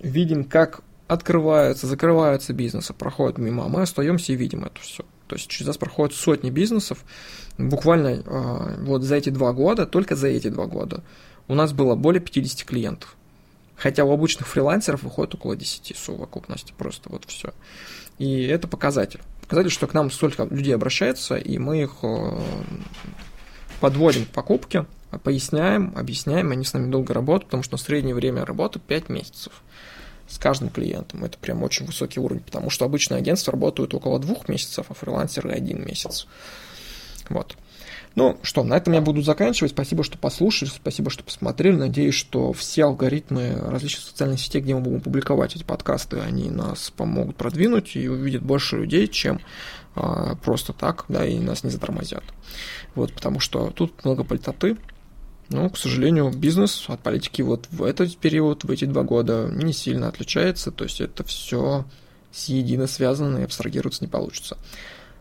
[0.00, 5.04] видим, как открываются, закрываются бизнесы, проходят мимо, а мы остаемся и видим это все.
[5.28, 7.04] То есть через нас проходят сотни бизнесов.
[7.58, 11.02] Буквально а, вот за эти два года, только за эти два года,
[11.46, 13.14] у нас было более 50 клиентов.
[13.76, 17.52] Хотя у обычных фрилансеров выходит около 10 совокупности, просто вот все.
[18.18, 19.20] И это показатель.
[19.42, 22.42] Показатель, что к нам столько людей обращаются, и мы их а,
[23.80, 24.86] подводим к покупке,
[25.22, 29.52] поясняем, объясняем, они с нами долго работают, потому что среднее время работы 5 месяцев
[30.28, 31.24] с каждым клиентом.
[31.24, 35.50] Это прям очень высокий уровень, потому что обычные агентства работают около двух месяцев, а фрилансеры
[35.50, 36.26] один месяц.
[37.28, 37.56] Вот.
[38.14, 39.72] Ну что, на этом я буду заканчивать.
[39.72, 41.76] Спасибо, что послушали, спасибо, что посмотрели.
[41.76, 46.90] Надеюсь, что все алгоритмы различных социальных сетей, где мы будем публиковать эти подкасты, они нас
[46.90, 49.40] помогут продвинуть и увидят больше людей, чем
[49.94, 52.24] а, просто так, да, и нас не затормозят.
[52.94, 54.76] Вот, потому что тут много политоты,
[55.48, 59.72] но, к сожалению, бизнес от политики вот в этот период, в эти два года не
[59.72, 61.84] сильно отличается, то есть это все
[62.32, 64.58] съедино связано и абстрагироваться не получится.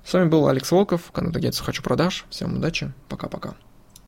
[0.04, 2.26] С вами был Алекс Волков, канал агентства «Хочу продаж».
[2.30, 3.56] Всем удачи, пока-пока.